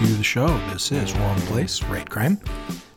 [0.00, 0.46] to the show.
[0.72, 2.40] This is Wrong Place, Right Crime.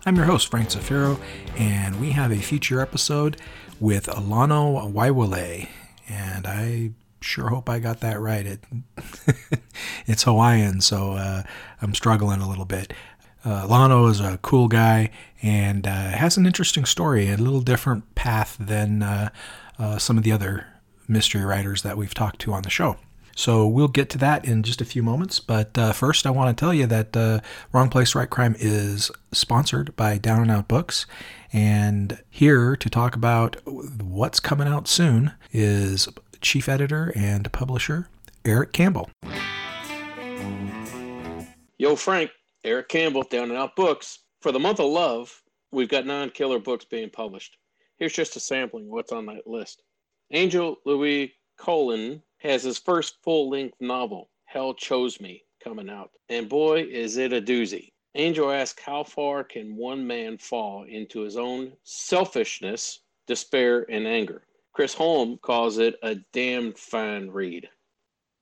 [0.06, 1.20] I'm your host, Frank Zafiro,
[1.58, 3.36] and we have a feature episode
[3.78, 5.68] with Alano Waiwaiole.
[6.08, 8.46] And I sure hope I got that right.
[8.46, 8.64] It,
[10.06, 11.44] it's Hawaiian, so uh,
[11.82, 12.94] I'm struggling a little bit.
[13.44, 15.10] Uh, Lano is a cool guy
[15.42, 19.30] and uh, has an interesting story, a little different path than uh,
[19.78, 20.68] uh, some of the other
[21.10, 22.96] mystery writers that we've talked to on the show.
[23.36, 25.40] So we'll get to that in just a few moments.
[25.40, 27.40] But uh, first, I want to tell you that uh,
[27.72, 31.06] Wrong Place, Right Crime is sponsored by Down and Out Books.
[31.52, 36.08] And here to talk about what's coming out soon is
[36.42, 38.10] chief editor and publisher
[38.46, 39.10] Eric Campbell.
[41.78, 42.32] Yo, Frank,
[42.64, 44.20] Eric Campbell, Down and Out Books.
[44.42, 47.58] For the month of love, we've got nine killer books being published.
[47.98, 49.84] Here's just a sampling of what's on that list.
[50.32, 56.12] Angel Luis Colón has his first full length novel, Hell Chose Me, coming out.
[56.30, 57.94] And boy, is it a doozy.
[58.16, 64.44] Angel asks, How far can one man fall into his own selfishness, despair, and anger?
[64.74, 67.70] Chris Holm calls it a damn fine read.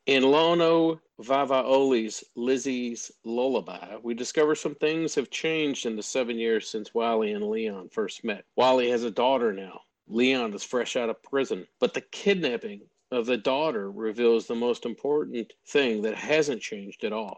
[0.08, 6.68] In Lono Waiwaiole's Lizzie's Lullaby, we discover some things have changed in the seven years
[6.68, 8.46] since Wiley and Leon first met.
[8.56, 9.82] Wally has a daughter now.
[10.08, 14.86] Leon is fresh out of prison, but the kidnapping of the daughter reveals the most
[14.86, 17.38] important thing that hasn't changed at all.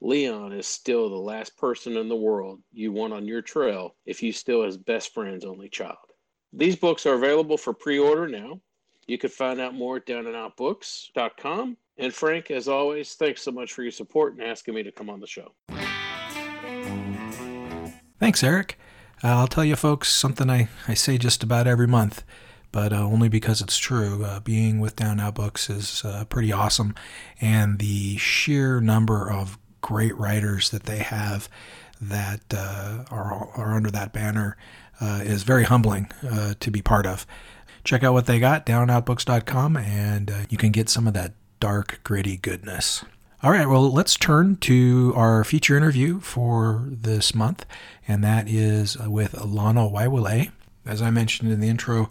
[0.00, 4.22] Leon is still the last person in the world you want on your trail if
[4.22, 5.96] you still his best friend's only child.
[6.52, 8.60] These books are available for pre-order now.
[9.06, 11.76] You can find out more at downandoutbooks.com.
[11.98, 15.08] And Frank, as always, thanks so much for your support and asking me to come
[15.08, 15.52] on the show.
[18.18, 18.78] Thanks, Eric.
[19.22, 22.24] Uh, I'll tell you, folks, something I, I say just about every month
[22.72, 24.24] but uh, only because it's true.
[24.24, 26.94] Uh, being with Down Out Books is uh, pretty awesome,
[27.40, 31.48] and the sheer number of great writers that they have
[32.00, 34.56] that uh, are, are under that banner
[35.00, 37.26] uh, is very humbling uh, to be part of.
[37.84, 42.36] Check out what they got, downoutbooks.com, and you can get some of that dark, gritty
[42.36, 43.04] goodness.
[43.42, 47.66] All right, well, let's turn to our feature interview for this month,
[48.06, 50.52] and that is with Lano Waiwaiole.
[50.86, 52.08] As I mentioned in the intro,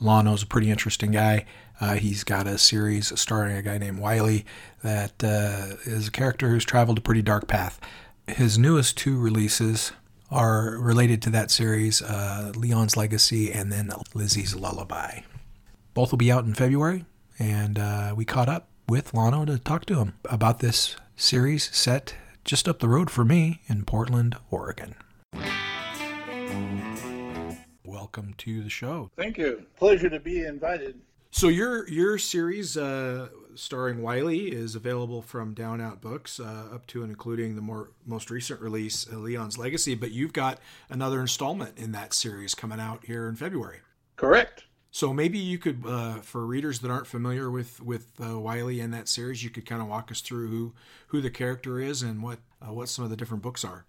[0.00, 1.44] Lano's a pretty interesting guy.
[1.80, 4.44] Uh, he's got a series starring a guy named Wiley
[4.82, 7.80] that uh, is a character who's traveled a pretty dark path.
[8.26, 9.92] His newest two releases
[10.30, 15.20] are related to that series uh, Leon's Legacy and then Lizzie's Lullaby.
[15.94, 17.04] Both will be out in February,
[17.38, 22.14] and uh, we caught up with Lano to talk to him about this series set
[22.44, 24.94] just up the road for me in Portland, Oregon
[28.04, 29.10] welcome to the show.
[29.16, 29.64] Thank you.
[29.78, 31.00] Pleasure to be invited.
[31.30, 36.86] So your your series uh, starring Wiley is available from Down Out Books uh, up
[36.88, 39.94] to and including the more most recent release, uh, Leon's Legacy.
[39.94, 40.58] But you've got
[40.90, 43.78] another installment in that series coming out here in February.
[44.16, 44.64] Correct.
[44.90, 48.92] So maybe you could, uh, for readers that aren't familiar with with uh, Wiley and
[48.92, 50.74] that series, you could kind of walk us through who
[51.06, 53.86] who the character is and what uh, what some of the different books are.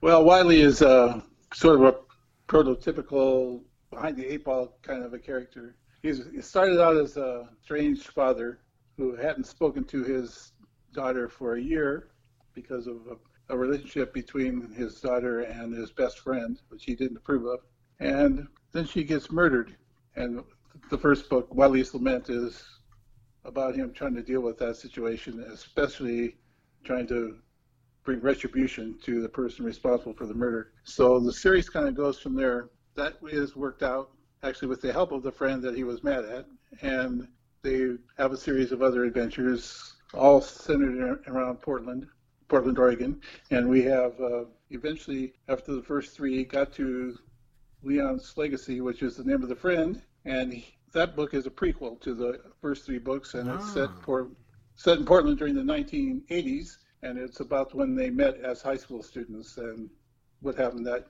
[0.00, 2.07] Well, Wiley is sort of a
[2.48, 5.76] prototypical behind the eight ball kind of a character.
[6.02, 8.60] He's, he started out as a strange father
[8.96, 10.52] who hadn't spoken to his
[10.92, 12.08] daughter for a year
[12.54, 17.16] because of a, a relationship between his daughter and his best friend, which he didn't
[17.16, 17.60] approve of.
[18.00, 19.76] And then she gets murdered.
[20.16, 20.42] And
[20.90, 22.64] the first book, Wiley's Lament, is
[23.44, 26.36] about him trying to deal with that situation, especially
[26.84, 27.38] trying to
[28.08, 30.72] bring retribution to the person responsible for the murder.
[30.82, 32.70] So the series kind of goes from there.
[32.94, 36.24] That is worked out actually with the help of the friend that he was mad
[36.24, 36.46] at,
[36.80, 37.28] and
[37.60, 42.06] they have a series of other adventures, all centered around Portland,
[42.48, 43.20] Portland, Oregon.
[43.50, 47.14] And we have uh, eventually, after the first three, got to
[47.82, 51.50] Leon's Legacy, which is the name of the friend, and he, that book is a
[51.50, 54.00] prequel to the first three books, and it's set ah.
[54.00, 54.28] for
[54.76, 59.02] set in Portland during the 1980s and it's about when they met as high school
[59.02, 59.88] students and
[60.40, 61.06] what happened that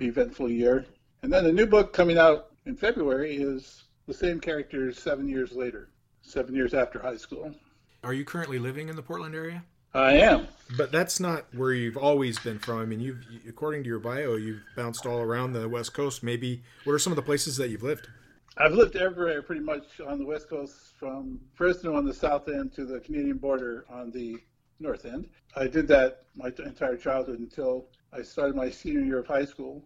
[0.00, 0.86] eventful year.
[1.22, 5.52] And then the new book coming out in February is the same characters seven years
[5.52, 5.90] later,
[6.22, 7.54] seven years after high school.
[8.02, 9.62] Are you currently living in the Portland area?
[9.92, 10.46] I am.
[10.76, 12.78] But that's not where you've always been from.
[12.78, 16.22] I mean, you've, according to your bio, you've bounced all around the West Coast.
[16.22, 18.08] Maybe, what are some of the places that you've lived?
[18.56, 22.72] I've lived everywhere pretty much on the West Coast, from Fresno on the south end
[22.74, 24.38] to the Canadian border on the
[24.80, 25.28] North End.
[25.56, 29.84] I did that my entire childhood until I started my senior year of high school.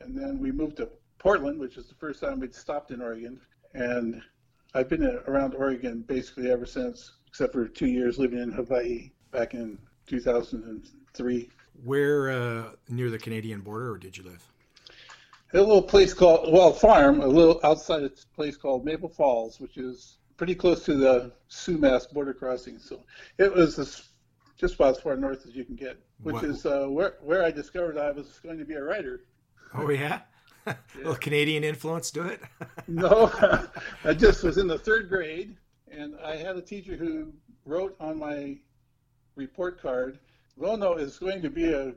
[0.00, 0.88] And then we moved to
[1.18, 3.40] Portland, which is the first time we'd stopped in Oregon.
[3.74, 4.22] And
[4.74, 9.54] I've been around Oregon basically ever since, except for two years living in Hawaii back
[9.54, 11.50] in 2003.
[11.84, 14.46] Where uh, near the Canadian border, or did you live?
[15.52, 19.76] A little place called, well, farm, a little outside a place called Maple Falls, which
[19.76, 22.78] is pretty close to the Sioux Sumas border crossing.
[22.78, 23.00] So
[23.38, 24.08] it was as,
[24.56, 27.44] just about as far north as you can get, which What- is uh, where, where
[27.44, 29.20] I discovered I was going to be a writer.
[29.74, 30.20] Oh yeah,
[30.66, 32.40] a little Canadian influence to it.
[32.88, 33.30] No,
[34.04, 35.56] I just was in the third grade,
[35.90, 37.32] and I had a teacher who
[37.64, 38.56] wrote on my
[39.34, 40.20] report card,
[40.56, 41.94] Lono is going to be a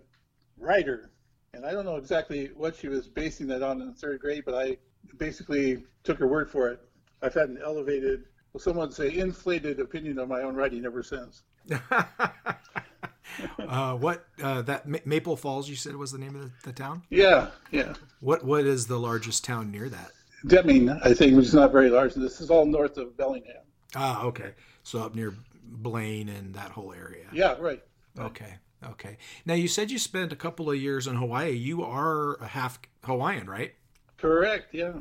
[0.57, 1.11] writer.
[1.53, 4.43] And I don't know exactly what she was basing that on in the third grade,
[4.45, 4.77] but I
[5.17, 6.79] basically took her word for it.
[7.21, 11.03] I've had an elevated, well, someone would say inflated opinion of my own writing ever
[11.03, 11.43] since.
[13.67, 15.69] uh, what uh, that Ma- Maple Falls?
[15.69, 17.03] You said was the name of the, the town.
[17.09, 17.93] Yeah, yeah.
[18.19, 20.11] What what is the largest town near that?
[20.47, 22.13] Deming, I think, which is not very large.
[22.13, 23.57] This is all north of Bellingham.
[23.95, 24.51] Ah, okay.
[24.83, 25.33] So up near
[25.63, 27.25] Blaine and that whole area.
[27.33, 27.83] Yeah, right.
[28.17, 28.55] Okay.
[28.87, 29.17] Okay.
[29.45, 31.51] Now you said you spent a couple of years in Hawaii.
[31.51, 33.73] You are a half Hawaiian, right?
[34.17, 34.93] Correct, yeah.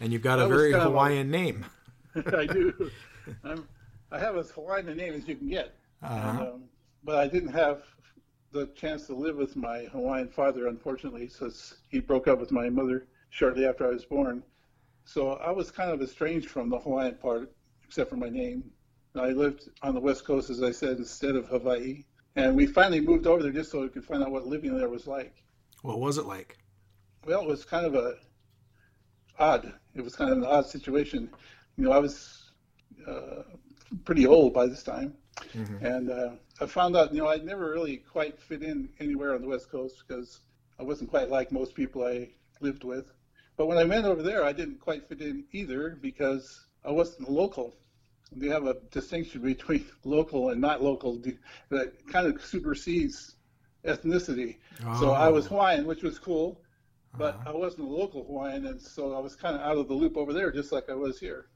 [0.00, 1.66] And you've got a very kind of a- Hawaiian name.
[2.14, 2.90] I do.
[3.44, 3.68] I'm,
[4.10, 5.74] I have as Hawaiian a name as you can get.
[6.02, 6.28] Uh-huh.
[6.30, 6.62] And, um,
[7.04, 7.82] but I didn't have
[8.52, 12.70] the chance to live with my Hawaiian father, unfortunately, since he broke up with my
[12.70, 14.42] mother shortly after I was born.
[15.04, 17.52] So I was kind of estranged from the Hawaiian part,
[17.84, 18.70] except for my name.
[19.14, 22.04] I lived on the West Coast, as I said, instead of Hawaii.
[22.36, 24.88] And we finally moved over there just so we could find out what living there
[24.88, 25.34] was like.
[25.82, 26.58] What was it like?
[27.26, 28.14] Well, it was kind of a
[29.38, 29.72] odd.
[29.94, 31.30] It was kind of an odd situation.
[31.76, 32.50] You know, I was
[33.06, 33.42] uh,
[34.04, 35.14] pretty old by this time,
[35.80, 36.30] and uh,
[36.60, 39.70] I found out, you know, I'd never really quite fit in anywhere on the West
[39.70, 40.40] Coast because
[40.78, 42.30] I wasn't quite like most people I
[42.60, 43.12] lived with.
[43.56, 47.30] But when I went over there, I didn't quite fit in either because I wasn't
[47.30, 47.76] local.
[48.32, 51.20] They have a distinction between local and not local
[51.70, 53.36] that kind of supersedes
[53.84, 54.56] ethnicity.
[55.00, 55.50] So I was Oh.
[55.50, 56.60] Hawaiian, which was cool,
[57.16, 57.50] but Uh-huh.
[57.50, 60.16] I wasn't a local Hawaiian, and so I was kind of out of the loop
[60.16, 61.48] over there, just like I was here,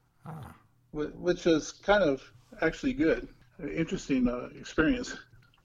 [0.91, 2.21] wh- which is kind of
[2.61, 3.27] actually good,
[3.71, 5.15] interesting uh, experience.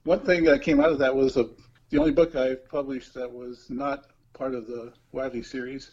[0.03, 1.49] One thing that came out of that was a,
[1.89, 5.91] the only book I published that was not part of the Wiley series,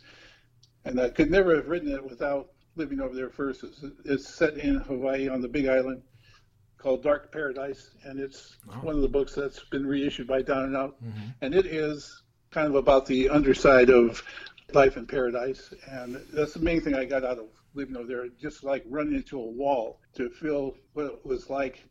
[0.84, 3.64] and I could never have written it without living over there first.
[3.64, 6.02] It's, it's set in Hawaii on the Big Island,
[6.78, 10.76] called Dark Paradise, and it's one of the books that's been reissued by Down and
[10.76, 11.34] Out Mhm.
[11.40, 14.22] and it is kind of about the underside of
[14.72, 18.28] life in paradise and that's the main thing i got out of living over there
[18.40, 21.84] just like running into a wall to feel what it was like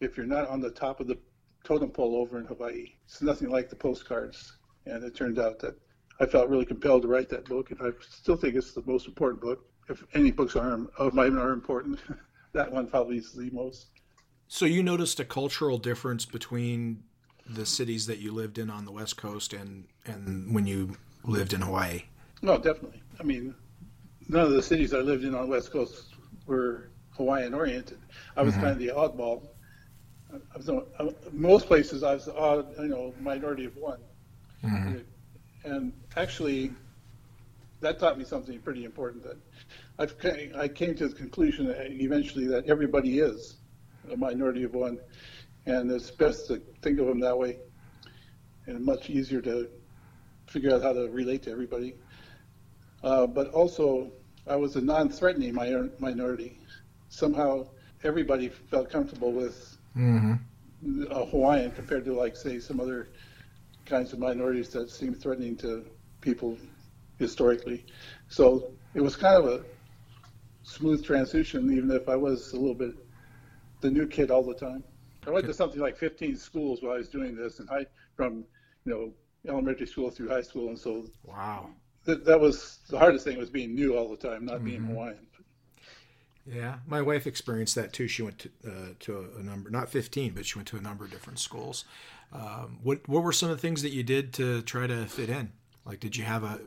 [0.00, 1.18] if you're not on the top of the
[1.64, 4.52] totem pole over in hawaii it's nothing like the postcards
[4.86, 5.76] and it turned out that
[6.20, 9.06] i felt really compelled to write that book and i still think it's the most
[9.06, 11.98] important book if any books are of mine are important
[12.52, 13.88] that one probably is the most
[14.48, 17.04] So you noticed a cultural difference between
[17.46, 21.52] the cities that you lived in on the West Coast and and when you lived
[21.52, 22.02] in Hawaii.
[22.42, 23.02] No, definitely.
[23.18, 23.54] I mean,
[24.28, 26.14] none of the cities I lived in on the West Coast
[26.46, 27.98] were Hawaiian oriented.
[28.36, 28.62] I was mm-hmm.
[28.62, 29.48] kind of the oddball.
[30.32, 34.00] I was, uh, most places I was the odd, you know, minority of one.
[35.64, 36.72] And actually,
[37.80, 39.24] that taught me something pretty important.
[39.24, 39.36] That
[39.98, 40.14] I've
[40.56, 43.56] I came to the conclusion that eventually that everybody is
[44.10, 44.98] a minority of one,
[45.66, 47.58] and it's best to think of them that way,
[48.66, 49.68] and much easier to
[50.46, 51.94] figure out how to relate to everybody.
[53.02, 54.10] Uh, but also,
[54.46, 56.58] I was a non-threatening mi- minority.
[57.08, 57.68] Somehow,
[58.04, 60.34] everybody felt comfortable with Mm-hmm.
[61.10, 63.10] a Hawaiian compared to, like, say, some other
[63.84, 65.84] kinds of minorities that seem threatening to
[66.20, 66.58] people
[67.18, 67.86] historically.
[68.28, 69.64] So it was kind of a
[70.62, 72.94] smooth transition, even if I was a little bit
[73.80, 74.84] the new kid all the time.
[75.26, 78.44] I went to something like 15 schools while I was doing this, and I from
[78.84, 79.12] you know
[79.50, 81.70] elementary school through high school, and so Wow.
[82.04, 85.26] that, that was the hardest thing was being new all the time, not being Hawaiian.
[86.52, 88.08] Yeah, my wife experienced that too.
[88.08, 91.04] She went to uh, to a, number, not fifteen, but she went to a number
[91.04, 91.84] of different schools.
[92.32, 95.30] Um, what what were some of the things that you did to try to fit
[95.30, 95.52] in?
[95.84, 96.60] Like, did you have a?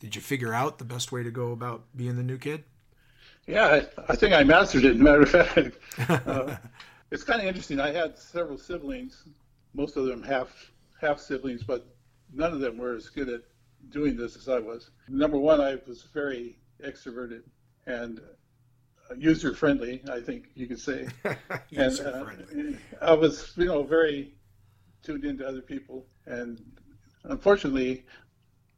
[0.00, 2.64] Did you figure out the best way to go about being the new kid?
[3.46, 4.96] Yeah, I, I think I mastered it.
[4.96, 5.76] Matter of fact,
[6.08, 6.56] uh,
[7.10, 7.78] it's kind of interesting.
[7.78, 9.24] I had several siblings,
[9.74, 11.86] most of them half half siblings, but
[12.32, 13.42] none of them were as good at
[13.90, 14.90] doing this as I was.
[15.08, 17.42] Number one, I was very extroverted
[17.86, 18.20] and
[19.16, 20.02] user friendly.
[20.10, 21.08] I think you could say.
[21.24, 21.36] and
[21.70, 22.78] User uh, friendly.
[23.00, 24.34] I was, you know, very
[25.02, 26.60] tuned into other people, and
[27.24, 28.04] unfortunately,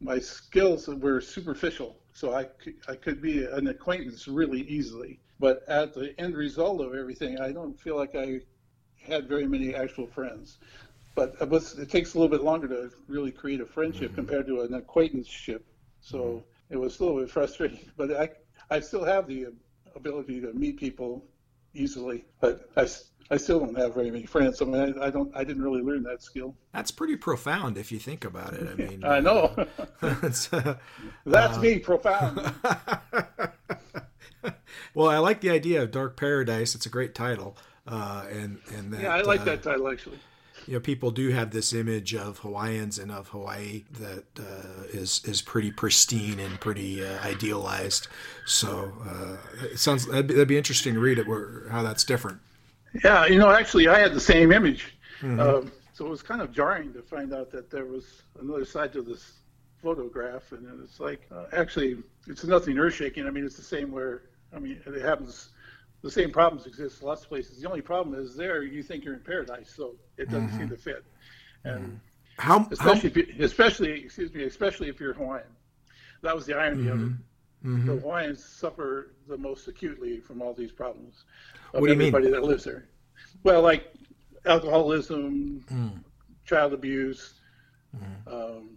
[0.00, 5.20] my skills were superficial, so I could, I could be an acquaintance really easily.
[5.40, 8.40] But at the end result of everything, I don't feel like I
[9.00, 10.58] had very many actual friends.
[11.14, 14.16] but it, was, it takes a little bit longer to really create a friendship mm-hmm.
[14.16, 15.64] compared to an acquaintanceship.
[16.00, 16.74] So mm-hmm.
[16.74, 18.30] it was a little bit frustrating, but I
[18.70, 19.46] I still have the
[19.98, 21.24] ability to meet people
[21.74, 22.86] easily, but I,
[23.30, 24.62] I still don't have very many friends.
[24.62, 26.54] I mean, I, I don't, I didn't really learn that skill.
[26.72, 28.68] That's pretty profound if you think about it.
[28.68, 29.54] I mean, I know.
[30.02, 32.40] uh, That's uh, me, profound.
[34.94, 36.74] well, I like the idea of Dark Paradise.
[36.74, 40.18] It's a great title, uh, and and that, yeah, I like uh, that title actually
[40.68, 45.22] you know, people do have this image of Hawaiians and of Hawaii that uh, is
[45.24, 48.06] is pretty pristine and pretty uh, idealized.
[48.44, 52.04] So uh, it sounds that'd be, that'd be, interesting to read it where how that's
[52.04, 52.40] different.
[53.02, 55.40] Yeah, you know, actually, I had the same image, mm-hmm.
[55.40, 58.92] Um, so it was kind of jarring to find out that there was another side
[58.92, 59.38] to this
[59.82, 61.96] photograph, and it's like uh, actually
[62.26, 63.26] it's nothing earth shaking.
[63.26, 65.48] I mean, it's the same where I mean it happens
[66.02, 67.60] the same problems exist in lots of places.
[67.60, 70.58] The only problem is there you think you're in paradise, so it doesn't mm-hmm.
[70.58, 71.04] seem to fit.
[71.64, 71.94] And mm-hmm.
[72.38, 73.20] how, especially, how...
[73.20, 75.46] If you, especially, excuse me, especially if you're Hawaiian.
[76.22, 76.92] That was the irony mm-hmm.
[76.92, 77.12] of it.
[77.64, 77.86] Mm-hmm.
[77.86, 81.24] The Hawaiians suffer the most acutely from all these problems.
[81.74, 82.34] Of what do you everybody mean?
[82.34, 82.88] that lives there.
[83.42, 83.92] Well, like
[84.46, 86.04] alcoholism, mm.
[86.44, 87.34] child abuse,
[87.96, 88.32] mm.
[88.32, 88.70] um,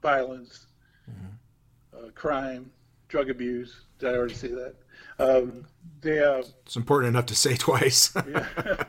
[0.00, 0.66] violence,
[1.10, 2.06] mm-hmm.
[2.06, 2.70] uh, crime,
[3.08, 3.84] drug abuse.
[3.98, 4.74] Did I already say that?
[5.18, 5.66] Um,
[6.00, 8.12] they, uh, it's important enough to say twice.
[8.28, 8.84] yeah,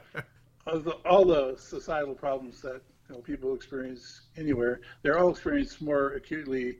[1.05, 6.77] all the societal problems that you know, people experience anywhere, they're all experienced more acutely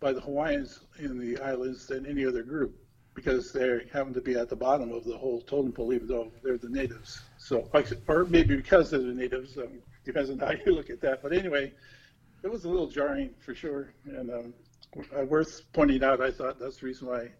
[0.00, 2.74] by the Hawaiians in the islands than any other group
[3.14, 6.30] because they happen to be at the bottom of the whole totem pole, even though
[6.42, 7.20] they're the natives.
[7.38, 7.68] So,
[8.08, 11.22] or maybe because they're the natives, um, depends on how you look at that.
[11.22, 11.72] But anyway,
[12.42, 14.54] it was a little jarring for sure, and um,
[15.26, 16.20] worth pointing out.
[16.20, 17.30] I thought that's the reason why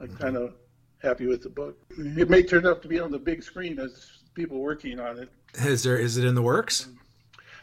[0.00, 0.16] I'm mm-hmm.
[0.16, 0.54] kind of
[1.02, 1.76] happy with the book.
[1.98, 5.30] It may turn out to be on the big screen as people working on it.
[5.54, 5.96] Is there?
[5.96, 6.88] Is it in the works?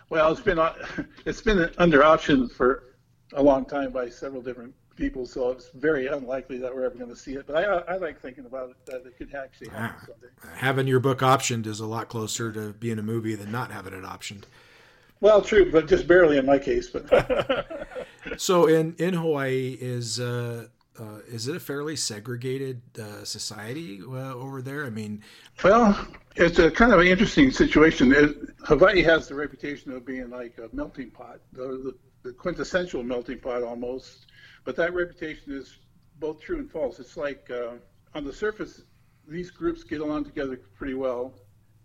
[0.10, 0.60] Well, it's been
[1.25, 2.96] it's been under option for
[3.34, 7.10] a long time by several different people, so it's very unlikely that we're ever going
[7.10, 7.46] to see it.
[7.46, 10.58] But I, I like thinking about it that it could actually happen ah, someday.
[10.58, 13.94] Having your book optioned is a lot closer to being a movie than not having
[13.94, 14.44] it optioned.
[15.20, 16.89] Well, true, but just barely in my case.
[16.89, 17.67] But
[18.38, 20.67] so in in Hawaii is uh,
[20.99, 24.85] uh, is it a fairly segregated uh, society uh, over there?
[24.85, 25.23] I mean,
[25.63, 28.13] well, it's a kind of an interesting situation.
[28.13, 33.03] It, Hawaii has the reputation of being like a melting pot, the, the, the, quintessential
[33.03, 34.27] melting pot almost.
[34.63, 35.77] But that reputation is
[36.19, 36.99] both true and false.
[36.99, 37.75] It's like uh,
[38.15, 38.83] on the surface,
[39.27, 41.33] these groups get along together pretty well,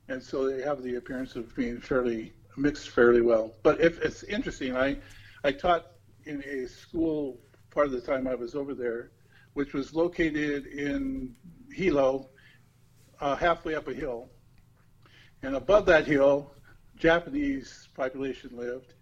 [0.08, 3.52] and so they have the appearance of being fairly mixed fairly well.
[3.62, 4.96] But if it's interesting, I
[5.44, 5.86] I taught
[6.24, 7.38] in a school
[7.72, 9.10] part of the time I was over there,
[9.54, 11.34] which was located in
[11.72, 12.28] Hilo,
[13.20, 14.28] uh, halfway up a hill.
[15.42, 16.54] And above that hill,
[16.96, 18.94] Japanese population lived,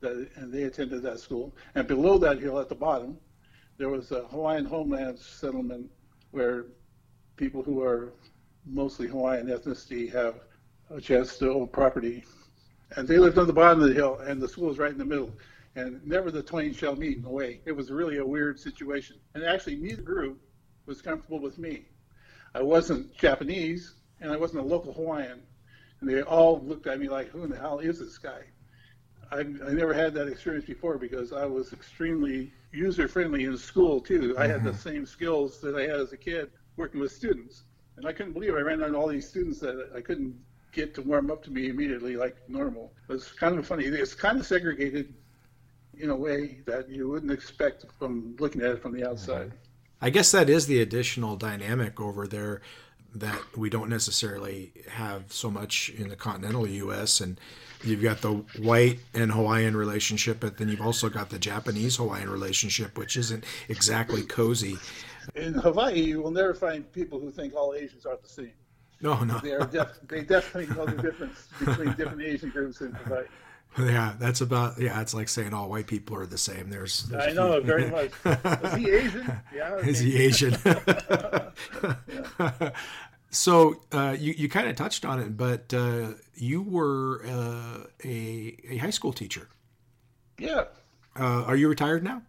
[0.00, 1.56] that, and they attended that school.
[1.74, 3.18] And below that hill, at the bottom,
[3.78, 5.90] there was a Hawaiian homeland settlement
[6.30, 6.66] where
[7.36, 8.12] people who are
[8.66, 10.34] mostly Hawaiian ethnicity have
[10.90, 12.24] a chance to own property.
[12.96, 14.98] And they lived on the bottom of the hill, and the school was right in
[14.98, 15.32] the middle
[15.78, 17.60] and never the twain shall meet in a way.
[17.64, 19.16] It was really a weird situation.
[19.34, 20.40] And actually, neither group
[20.86, 21.84] was comfortable with me.
[22.54, 25.40] I wasn't Japanese, and I wasn't a local Hawaiian.
[26.00, 28.40] And they all looked at me like, who in the hell is this guy?
[29.30, 34.00] I, I never had that experience before because I was extremely user friendly in school,
[34.00, 34.34] too.
[34.36, 34.78] I had the mm-hmm.
[34.78, 37.62] same skills that I had as a kid working with students.
[37.96, 40.34] And I couldn't believe I ran into all these students that I couldn't
[40.72, 42.92] get to warm up to me immediately like normal.
[43.08, 43.84] It was kind of funny.
[43.84, 45.14] It's kind of segregated
[46.00, 49.48] in a way that you wouldn't expect from looking at it from the outside.
[49.48, 49.56] Mm-hmm.
[50.00, 52.60] I guess that is the additional dynamic over there
[53.14, 57.20] that we don't necessarily have so much in the continental U.S.
[57.20, 57.40] And
[57.82, 62.30] you've got the white and Hawaiian relationship, but then you've also got the Japanese Hawaiian
[62.30, 64.76] relationship, which isn't exactly cozy.
[65.34, 68.52] In Hawaii, you will never find people who think all Asians are the same.
[69.00, 69.38] No, no.
[69.38, 73.24] They are def- they definitely know the difference between different Asian groups in Hawaii.
[73.78, 75.00] Yeah, that's about yeah.
[75.00, 76.70] It's like saying all white people are the same.
[76.70, 78.10] There's, there's I know very much.
[78.64, 79.32] Is he Asian?
[79.54, 79.76] Yeah.
[79.76, 80.56] Is he Asian?
[83.30, 88.56] so uh, you you kind of touched on it, but uh, you were uh, a
[88.68, 89.48] a high school teacher.
[90.38, 90.64] Yeah.
[91.18, 92.22] Uh, are you retired now?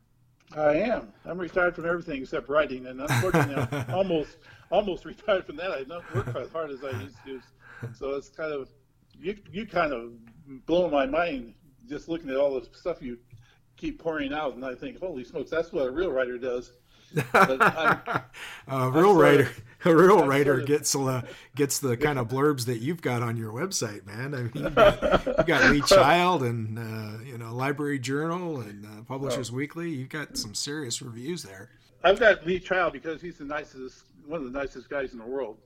[0.55, 1.13] I am.
[1.25, 4.37] I'm retired from everything except writing, and unfortunately, I'm almost
[4.71, 5.71] almost retired from that.
[5.71, 7.41] I don't work quite as hard as I used to,
[7.93, 8.67] so it's kind of
[9.19, 10.11] you you kind of
[10.65, 11.53] blow my mind
[11.87, 13.17] just looking at all the stuff you
[13.75, 16.73] keep pouring out, and I think, holy smokes, that's what a real writer does.
[17.33, 19.49] a real writer,
[19.83, 21.23] a real writer gets uh,
[21.55, 24.35] gets the kind of blurbs that you've got on your website, man.
[24.35, 29.03] I mean, you got, got Lee Child and uh, you know Library Journal and uh,
[29.07, 29.55] Publishers oh.
[29.55, 29.89] Weekly.
[29.89, 31.71] You've got some serious reviews there.
[32.03, 35.25] I've got Lee Child because he's the nicest, one of the nicest guys in the
[35.25, 35.57] world,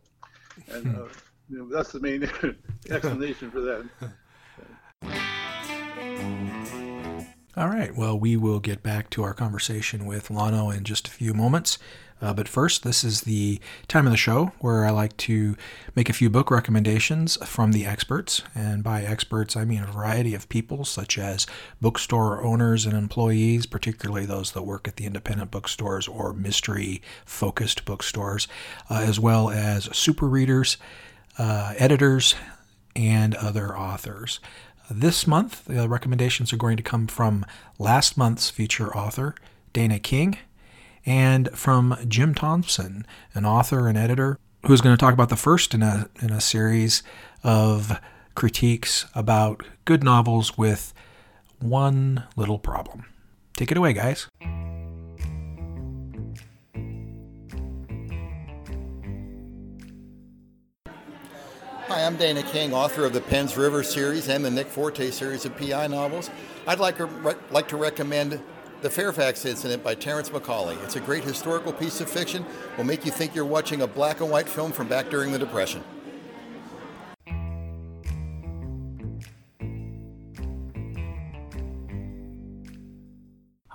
[0.70, 1.06] and uh,
[1.54, 2.24] you know, that's the main
[2.90, 3.88] explanation for that.
[7.56, 7.96] All right.
[7.96, 11.78] Well, we will get back to our conversation with Lano in just a few moments.
[12.20, 15.56] Uh, but first, this is the time of the show where I like to
[15.94, 18.42] make a few book recommendations from the experts.
[18.56, 21.46] And by experts, I mean a variety of people, such as
[21.82, 27.86] bookstore owners and employees, particularly those that work at the independent bookstores or mystery focused
[27.86, 28.48] bookstores,
[28.90, 30.78] uh, as well as super readers,
[31.38, 32.36] uh, editors,
[32.96, 34.40] and other authors.
[34.90, 37.46] This month, the recommendations are going to come from
[37.80, 39.36] last month's feature author,
[39.72, 40.38] Dana King,
[41.06, 45.74] and from Jim Thompson, an author and editor who's going to talk about the first
[45.74, 47.04] in a, in a series
[47.44, 48.00] of
[48.36, 50.94] critiques about good novels with
[51.60, 53.06] one little problem.
[53.56, 54.28] Take it away, guys.
[62.04, 65.56] I'm Dana King, author of the Penns River series and the Nick Forte series of
[65.56, 66.30] PI novels.
[66.68, 68.42] I'd like to, re- like to recommend
[68.82, 70.84] The Fairfax Incident by Terrence McCauley.
[70.84, 72.46] It's a great historical piece of fiction,
[72.76, 75.40] will make you think you're watching a black and white film from back during the
[75.40, 75.82] Depression.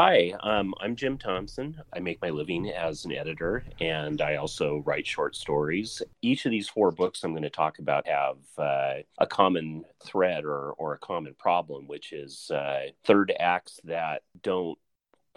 [0.00, 1.82] Hi, um, I'm Jim Thompson.
[1.92, 6.00] I make my living as an editor and I also write short stories.
[6.22, 10.44] Each of these four books I'm going to talk about have uh, a common thread
[10.44, 14.78] or, or a common problem, which is uh, third acts that don't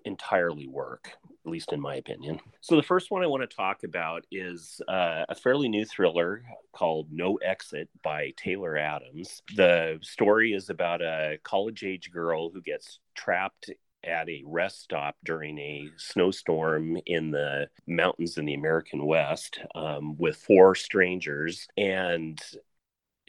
[0.06, 1.10] entirely work,
[1.44, 2.40] at least in my opinion.
[2.62, 6.44] So, the first one I want to talk about is uh, a fairly new thriller
[6.72, 9.42] called No Exit by Taylor Adams.
[9.56, 13.72] The story is about a college age girl who gets trapped
[14.04, 20.18] at a rest stop during a snowstorm in the mountains in the American West um,
[20.18, 21.68] with four strangers.
[21.78, 22.40] And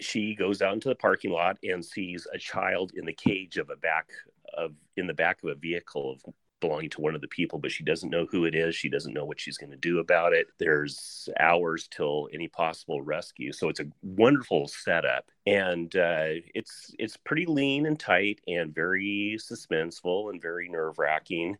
[0.01, 3.71] she goes out into the parking lot and sees a child in the cage of
[3.71, 4.09] a back
[4.55, 7.71] of in the back of a vehicle of belonging to one of the people, but
[7.71, 8.75] she doesn't know who it is.
[8.75, 10.47] She doesn't know what she's going to do about it.
[10.59, 17.19] There's hours till any possible rescue, so it's a wonderful setup, and uh, it's it's
[17.19, 21.59] pretty lean and tight, and very suspenseful and very nerve wracking.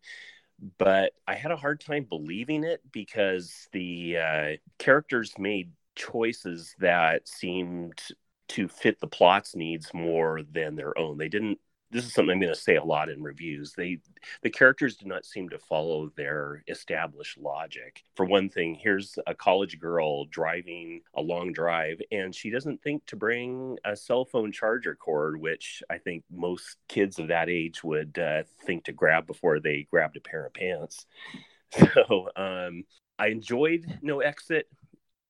[0.79, 7.27] But I had a hard time believing it because the uh, characters made choices that
[7.27, 8.01] seemed
[8.49, 11.17] to fit the plot's needs more than their own.
[11.17, 11.59] They didn't
[11.93, 13.73] this is something I'm going to say a lot in reviews.
[13.73, 13.99] They
[14.41, 18.03] the characters do not seem to follow their established logic.
[18.15, 23.05] For one thing, here's a college girl driving a long drive and she doesn't think
[23.05, 27.83] to bring a cell phone charger cord, which I think most kids of that age
[27.83, 31.05] would uh, think to grab before they grabbed a pair of pants.
[31.95, 32.83] So um,
[33.17, 34.67] I enjoyed No Exit.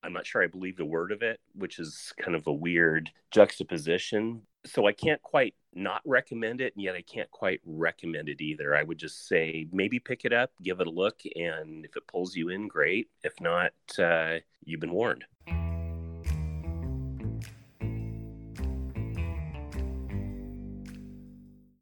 [0.03, 3.09] I'm not sure I believe the word of it, which is kind of a weird
[3.31, 4.41] juxtaposition.
[4.65, 8.75] So I can't quite not recommend it, and yet I can't quite recommend it either.
[8.75, 12.07] I would just say maybe pick it up, give it a look, and if it
[12.07, 13.09] pulls you in, great.
[13.23, 15.25] If not, uh, you've been warned.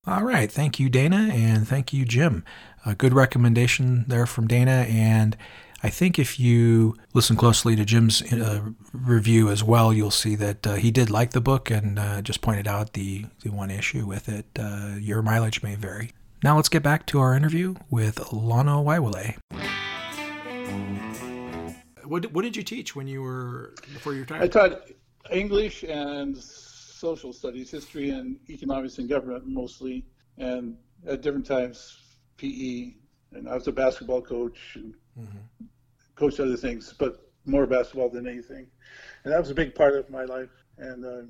[0.08, 0.52] All right.
[0.52, 2.44] Thank you, Dana, and thank you, Jim.
[2.86, 5.38] A good recommendation there from Dana, and
[5.84, 8.62] I think if you listen closely to Jim's uh,
[8.94, 12.41] review as well, you'll see that uh, he did like the book and uh, just
[12.41, 14.46] pointed out the, the one issue with it.
[14.60, 16.12] Uh, your mileage may vary.
[16.44, 19.38] Now let's get back to our interview with Lano Waiwaiole.
[22.04, 24.44] What, what did you teach when you were before you retired?
[24.44, 24.82] I taught
[25.32, 30.06] English and social studies, history and economics and government mostly,
[30.38, 31.98] and at different times
[32.38, 32.94] PE.
[33.34, 35.65] And I was a basketball coach and mm-hmm.
[36.15, 38.67] coached other things, but more basketball than anything.
[39.24, 41.21] And that was a big part of my life, and uh,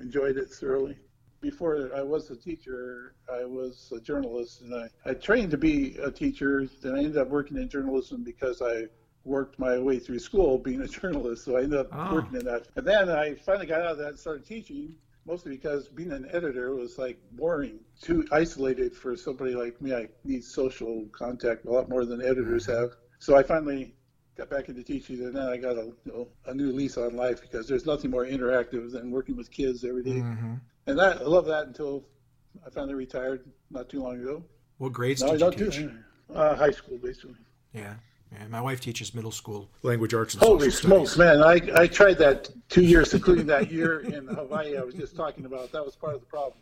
[0.00, 0.96] enjoyed it thoroughly.
[1.40, 5.96] Before I was a teacher, I was a journalist, and I, I trained to be
[5.96, 6.68] a teacher.
[6.80, 8.86] Then I ended up working in journalism because I
[9.24, 11.44] worked my way through school being a journalist.
[11.44, 12.14] So I ended up oh.
[12.14, 12.68] working in that.
[12.76, 14.94] And then I finally got out of that and started teaching,
[15.26, 19.94] mostly because being an editor was like boring, too isolated for somebody like me.
[19.94, 22.82] I need social contact a lot more than editors mm-hmm.
[22.82, 22.90] have.
[23.22, 23.94] So I finally
[24.36, 27.14] got back into teaching, and then I got a, you know, a new lease on
[27.14, 30.16] life because there's nothing more interactive than working with kids every day.
[30.16, 30.54] Mm-hmm.
[30.88, 32.04] And that, I love that until
[32.66, 34.42] I finally retired not too long ago.
[34.78, 35.90] What grades no, did you teach?
[36.34, 37.36] uh, high school, basically.
[37.72, 37.94] Yeah.
[38.32, 41.38] Yeah, my wife teaches middle school language arts and Holy social smokes, studies.
[41.38, 41.76] man!
[41.76, 44.78] I, I tried that two years, including that year in Hawaii.
[44.78, 45.70] I was just talking about.
[45.72, 46.54] That was part of the problem.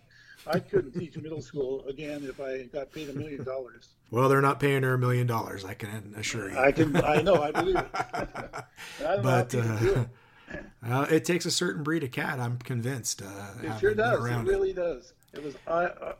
[0.47, 3.89] I couldn't teach middle school again if I got paid a million dollars.
[4.11, 5.65] Well, they're not paying her a million dollars.
[5.65, 6.59] I can assure you.
[6.59, 6.97] I can.
[6.97, 7.43] I know.
[7.43, 7.89] I believe it.
[9.23, 10.05] But know how people do uh,
[10.53, 10.65] it.
[10.91, 12.41] uh, it takes a certain breed of cat.
[12.41, 13.23] I'm convinced.
[13.23, 13.27] Uh,
[13.63, 14.25] It sure does.
[14.25, 15.13] It really does.
[15.33, 15.55] It was.
[15.67, 16.15] I, uh,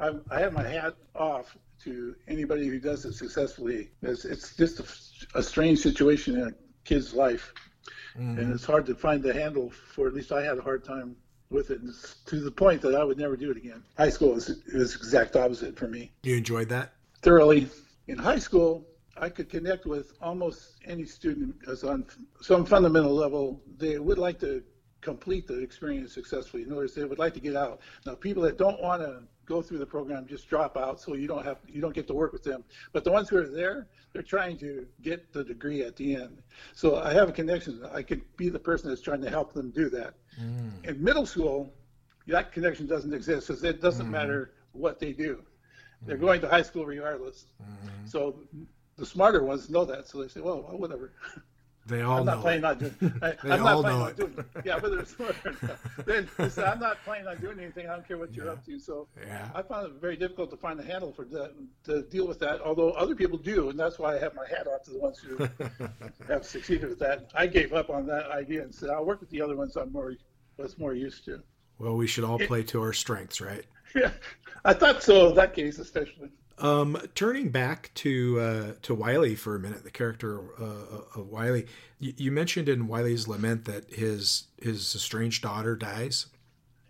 [0.00, 0.10] I.
[0.36, 3.90] I have my hat off to anybody who does it successfully.
[4.02, 6.52] It's, it's just a, a strange situation in a
[6.84, 7.52] kid's life,
[8.18, 8.38] Mm-hmm.
[8.40, 10.08] and it's hard to find the handle for.
[10.08, 11.14] At least I had a hard time
[11.50, 11.80] with it,
[12.26, 13.82] to the point that I would never do it again.
[13.96, 16.12] High school was it was exact opposite for me.
[16.22, 16.94] You enjoyed that?
[17.22, 17.68] Thoroughly.
[18.06, 22.06] In high school, I could connect with almost any student because on
[22.40, 24.62] some fundamental level, they would like to
[25.00, 26.62] complete the experience successfully.
[26.62, 27.80] In other words, they would like to get out.
[28.06, 31.26] Now, people that don't want to go through the program just drop out, so you
[31.26, 32.64] don't have you don't get to work with them.
[32.92, 36.42] But the ones who are there, they're trying to get the degree at the end.
[36.74, 37.82] So I have a connection.
[37.92, 40.14] I could be the person that's trying to help them do that.
[40.40, 40.84] Mm.
[40.86, 41.72] In middle school,
[42.26, 44.10] that connection doesn't exist because it doesn't mm.
[44.10, 45.42] matter what they do.
[46.02, 46.20] They're mm.
[46.20, 47.46] going to high school regardless.
[47.62, 48.06] Mm-hmm.
[48.06, 48.40] So
[48.96, 51.12] the smarter ones know that, so they say, "Well, whatever."
[51.88, 52.42] They all I'm not know.
[52.42, 52.66] planning it.
[52.66, 53.18] on doing.
[53.22, 54.16] I, They I'm all not planning know on it.
[54.16, 54.44] doing.
[54.64, 55.78] Yeah, whether it's smart or not.
[56.06, 57.88] Then I'm not planning on doing anything.
[57.88, 58.78] I don't care what you're up to.
[58.78, 59.48] So Yeah.
[59.54, 61.52] I found it very difficult to find a handle for that
[61.84, 62.60] to deal with that.
[62.60, 65.18] Although other people do, and that's why I have my hat off to the ones
[65.18, 65.48] who
[66.28, 67.30] have succeeded with that.
[67.34, 69.90] I gave up on that idea and said, I'll work with the other ones I'm
[69.92, 70.14] more
[70.58, 71.42] was more used to.
[71.78, 73.64] Well, we should all play to our strengths, right?
[73.94, 74.10] Yeah,
[74.64, 75.28] I thought so.
[75.30, 76.28] in That case, especially.
[76.60, 81.66] Um, turning back to uh, to Wiley for a minute, the character uh, of Wiley.
[82.00, 86.26] You, you mentioned in Wiley's lament that his his estranged daughter dies.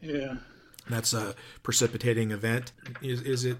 [0.00, 0.36] Yeah.
[0.88, 2.72] That's a precipitating event.
[3.02, 3.58] Is is it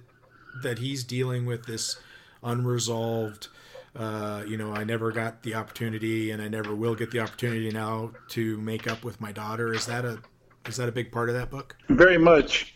[0.62, 1.98] that he's dealing with this
[2.42, 3.48] unresolved?
[3.94, 7.70] Uh, you know, I never got the opportunity, and I never will get the opportunity
[7.70, 9.74] now to make up with my daughter.
[9.74, 10.20] Is that a
[10.66, 11.76] is that a big part of that book?
[11.88, 12.74] Very much.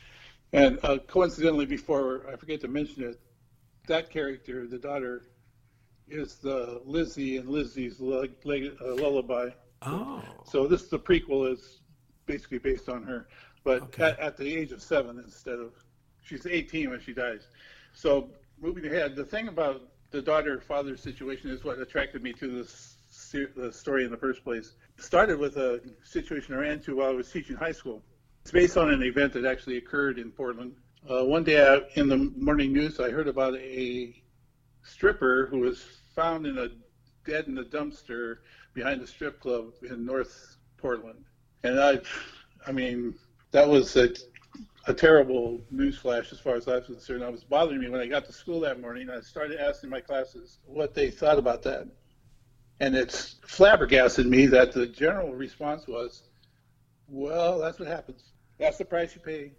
[0.52, 3.18] And uh, coincidentally, before I forget to mention it,
[3.86, 5.24] that character, the daughter,
[6.08, 9.50] is the Lizzie and Lizzie's leg, leg, uh, lullaby.
[9.82, 11.80] Oh, So this the prequel is
[12.26, 13.28] basically based on her,
[13.64, 14.04] but Okay.
[14.04, 15.72] at, at the age of seven instead of
[16.22, 17.48] she's 18 when she dies.
[17.92, 22.96] So moving ahead, the thing about the daughter-father situation is what attracted me to this
[23.56, 24.74] the story in the first place.
[24.98, 28.02] It started with a situation I ran into while I was teaching high school.
[28.42, 30.74] It's based on an event that actually occurred in Portland.
[31.10, 34.22] Uh, one day I, in the morning news, I heard about a
[34.84, 35.84] stripper who was
[36.14, 36.68] found in a
[37.28, 38.36] dead in a dumpster
[38.72, 41.24] behind a strip club in North Portland.
[41.64, 41.98] And I,
[42.66, 43.14] I mean,
[43.50, 44.10] that was a,
[44.86, 47.24] a terrible news flash as far as I was concerned.
[47.24, 49.10] It was bothering me when I got to school that morning.
[49.10, 51.88] I started asking my classes what they thought about that.
[52.78, 56.28] And it's flabbergasted me that the general response was,
[57.08, 58.22] well, that's what happens.
[58.58, 59.52] That's the price you pay.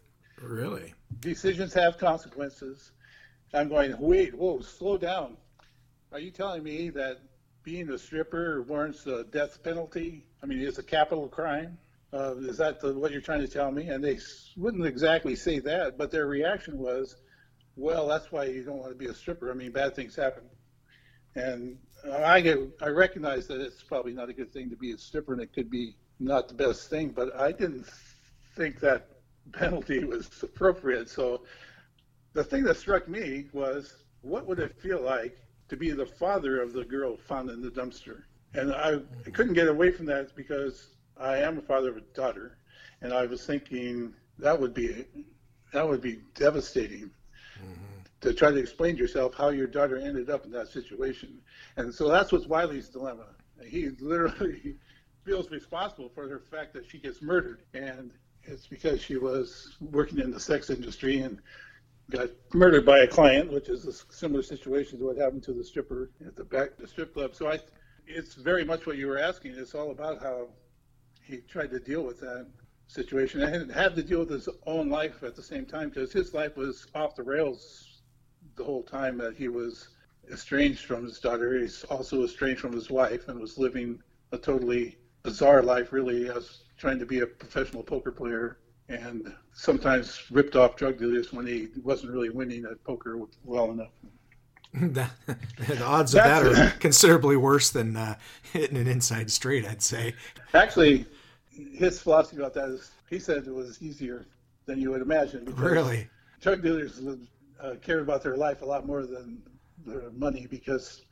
[0.44, 0.94] Really?
[1.20, 2.92] Decisions have consequences.
[3.54, 5.38] I'm going, wait, whoa, slow down.
[6.12, 7.20] Are you telling me that
[7.64, 10.26] being a stripper warrants a death penalty?
[10.42, 11.78] I mean, it's a capital crime.
[12.12, 13.88] Uh, is that the, what you're trying to tell me?
[13.88, 14.20] And they
[14.58, 17.16] wouldn't exactly say that, but their reaction was,
[17.76, 19.50] well, that's why you don't want to be a stripper.
[19.50, 20.44] I mean, bad things happen.
[21.36, 21.78] And
[22.12, 25.34] I get, I recognize that it's probably not a good thing to be a stripper,
[25.34, 27.10] and it could be not the best thing.
[27.10, 27.88] But I didn't
[28.56, 29.08] think that
[29.52, 31.10] penalty was appropriate.
[31.10, 31.44] So
[32.34, 35.38] the thing that struck me was, what would it feel like
[35.70, 38.24] to be the father of the girl found in the dumpster?
[38.54, 42.02] And I, I couldn't get away from that because I am a father of a
[42.02, 42.58] daughter,
[43.02, 45.06] and I was thinking that would be
[45.74, 47.10] that would be devastating
[48.22, 51.40] to try to explain to yourself how your daughter ended up in that situation.
[51.76, 53.26] And so that's what's Wiley's dilemma.
[53.66, 54.76] He literally
[55.26, 58.12] feels responsible for the fact that she gets murdered, and
[58.46, 61.40] it's because she was working in the sex industry and
[62.10, 65.64] got murdered by a client, which is a similar situation to what happened to the
[65.64, 67.34] stripper at the back the strip club.
[67.34, 67.60] So I,
[68.06, 69.56] it's very much what you were asking.
[69.56, 70.50] It's all about how
[71.22, 72.48] he tried to deal with that
[72.88, 76.34] situation and had to deal with his own life at the same time because his
[76.34, 78.02] life was off the rails
[78.56, 79.90] the whole time that he was
[80.32, 81.60] estranged from his daughter.
[81.60, 84.02] He's also estranged from his wife and was living
[84.32, 88.58] a totally bizarre life, really, as trying to be a professional poker player
[88.90, 93.94] and sometimes ripped off drug dealers when he wasn't really winning at poker well enough.
[94.74, 95.08] the
[95.82, 98.16] odds of that are considerably worse than uh,
[98.52, 100.14] hitting an inside straight, I'd say.
[100.54, 101.06] Actually,
[101.50, 104.26] his philosophy about that is he said it was easier
[104.66, 105.46] than you would imagine.
[105.56, 106.10] Really?
[106.42, 107.02] drug dealers
[107.62, 109.42] uh, care about their life a lot more than
[109.86, 111.06] their money because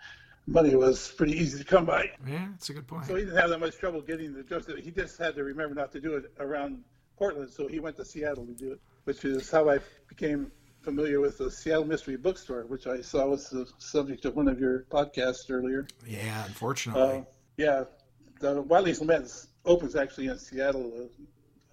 [0.51, 2.11] money was pretty easy to come by.
[2.27, 3.05] Yeah, that's a good point.
[3.05, 4.67] So he didn't have that much trouble getting the drugs.
[4.81, 6.83] He just had to remember not to do it around
[7.17, 7.49] Portland.
[7.49, 11.37] So he went to Seattle to do it, which is how I became familiar with
[11.37, 15.49] the Seattle Mystery Bookstore, which I saw was the subject of one of your podcasts
[15.49, 15.87] earlier.
[16.05, 17.01] Yeah, unfortunately.
[17.01, 17.21] Uh,
[17.57, 17.83] yeah,
[18.39, 21.09] the Wiley's Laments opens actually in Seattle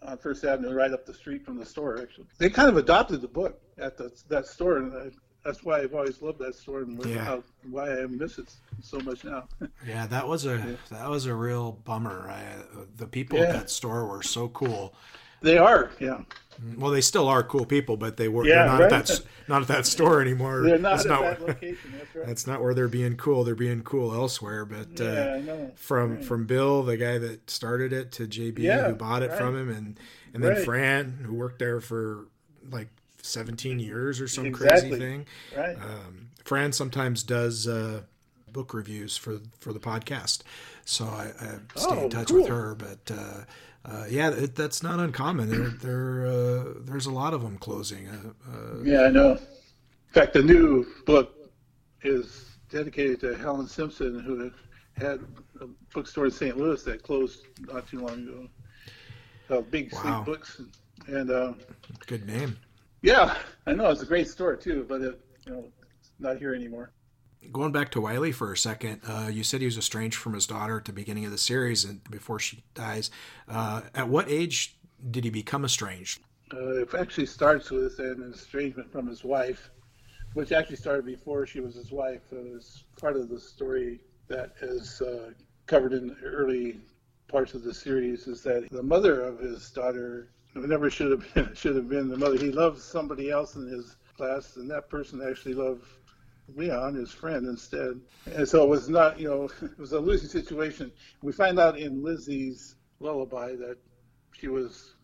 [0.02, 2.00] uh, on First Avenue, right up the street from the store.
[2.00, 5.12] Actually, they kind of adopted the book at the, that store, and
[5.44, 7.24] that's why I've always loved that store and Yeah.
[7.24, 9.48] how, why I miss it so much now.
[9.86, 12.28] Yeah, that was a that was a real bummer.
[12.30, 12.44] I,
[12.96, 13.44] the people Yeah.
[13.46, 14.94] at that store were so cool.
[15.40, 16.22] they are, yeah.
[16.76, 18.92] Well, they still are cool people, but they were Yeah, they're not right.
[18.92, 20.62] at that not at that store anymore.
[20.62, 21.92] They're not that's at not that where- location.
[21.96, 22.26] That's right.
[22.26, 23.44] that's not where they're being cool.
[23.44, 24.64] They're being cool elsewhere.
[24.64, 25.72] But yeah, uh, I know.
[25.76, 26.24] from Right.
[26.24, 29.70] from Bill, the guy that started it, to JB Yeah, who bought it from him,
[29.70, 30.00] and
[30.34, 30.64] and then.
[30.64, 32.26] Fran who worked there for
[32.70, 32.88] like
[33.28, 34.90] 17 years or some Exactly.
[34.90, 35.26] crazy thing.
[35.56, 35.76] Right.
[35.76, 38.02] Um, Fran sometimes does uh,
[38.52, 40.40] book reviews for for the podcast,
[40.84, 42.38] so I, I stay Oh, in touch cool.
[42.40, 42.74] with her.
[42.74, 43.44] But uh,
[43.84, 45.50] uh, yeah, it, that's not uncommon.
[45.50, 48.08] There, there uh, there's a lot of them closing.
[48.08, 49.32] Uh, uh, Yeah, I know.
[49.32, 51.34] In fact, the new book
[52.02, 54.50] is dedicated to Helen Simpson, who
[54.96, 55.20] had
[55.60, 56.56] a bookstore in St.
[56.56, 58.48] Louis that closed not too long ago.
[59.50, 60.00] Uh, Big Wow.
[60.02, 60.60] Sleep Books,
[61.06, 61.52] and uh,
[62.06, 62.56] good name.
[63.02, 65.64] Yeah, I know it's a great store too, but it, you know,
[65.98, 66.92] it's not here anymore.
[67.52, 70.46] Going back to Wiley for a second, uh, you said he was estranged from his
[70.46, 73.10] daughter at the beginning of the series and before she dies.
[73.46, 74.76] Uh, at what age
[75.10, 76.20] did he become estranged?
[76.52, 79.70] Uh, it actually starts with an estrangement from his wife,
[80.34, 82.22] which actually started before she was his wife.
[82.32, 85.30] It was part of the story that is uh,
[85.66, 86.80] covered in the early
[87.28, 88.26] parts of the series.
[88.26, 90.30] Is that the mother of his daughter
[90.66, 92.36] never should have been, should have been the mother.
[92.36, 95.84] He loved somebody else in his class, and that person actually loved
[96.56, 98.00] Leon, his friend, instead.
[98.26, 100.90] And so it was not, you know, it was a losing situation.
[101.22, 103.76] We find out in Lizzie's lullaby that
[104.32, 104.94] she was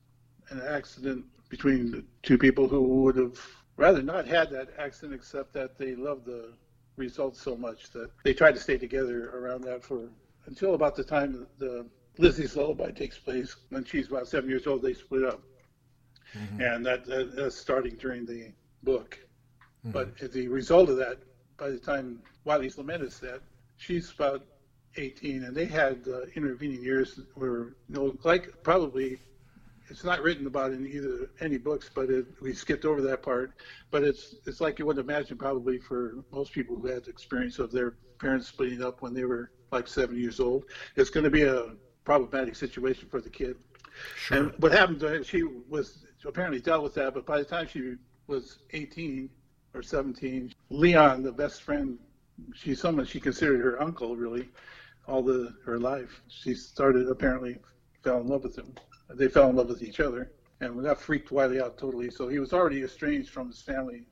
[0.50, 3.38] an accident between the two people who would have
[3.76, 6.52] rather not had that accident, except that they loved the
[6.96, 10.08] results so much that they tried to stay together around that for
[10.46, 11.86] until about the time the
[12.18, 13.56] Lizzie's lullaby takes place.
[13.70, 15.42] When she's about seven years old, they split up,
[16.60, 19.18] and that, that that's starting during the book.
[19.84, 21.18] But as the result of that,
[21.56, 23.40] by the time Wiley's Lament is set,
[23.76, 24.44] she's about
[24.96, 29.18] 18, and they had uh, intervening years where, you know, like probably
[29.88, 33.52] it's not written about in either any books, but it, we skipped over that part.
[33.90, 37.58] But it's it's like you would imagine probably for most people who had the experience
[37.58, 40.64] of their parents splitting up when they were like seven years old.
[40.96, 43.56] It's going to be a problematic situation for the kid.
[44.16, 44.38] Sure.
[44.38, 47.66] And what happened to her, she was apparently dealt with that, but by the time
[47.66, 49.28] she was 18
[49.74, 51.98] or 17, Leon, the best friend,
[52.54, 54.48] she's someone she considered her uncle really,
[55.06, 56.22] all the her life.
[56.28, 57.58] She started apparently
[58.02, 58.74] fell in love with him.
[59.10, 62.10] They fell in love with each other, and that freaked Wiley out totally.
[62.10, 64.06] So he was already estranged from his family,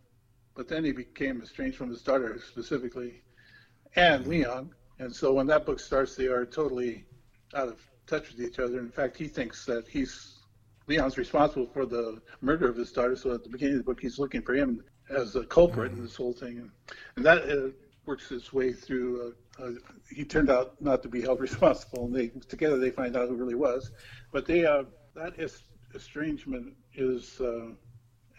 [0.55, 3.23] but then he became estranged from his daughter specifically,
[3.97, 4.71] and Leon.
[4.99, 7.07] And so when that book starts, they are totally
[7.55, 8.79] out of touch with each other.
[8.79, 10.39] In fact, he thinks that he's
[10.87, 13.17] Leon's responsible for the murder of his daughter.
[13.17, 16.03] So at the beginning of the book, he's looking for him as a culprit in
[16.03, 16.71] this whole thing,
[17.17, 17.71] and, that uh,
[18.07, 19.35] works its way through.
[19.59, 19.71] Uh, uh,
[20.11, 23.35] he turned out not to be held responsible, and they together they find out who
[23.35, 23.93] really was.
[24.33, 24.85] But they uh,
[25.15, 25.39] that
[25.95, 27.71] estrangement is uh,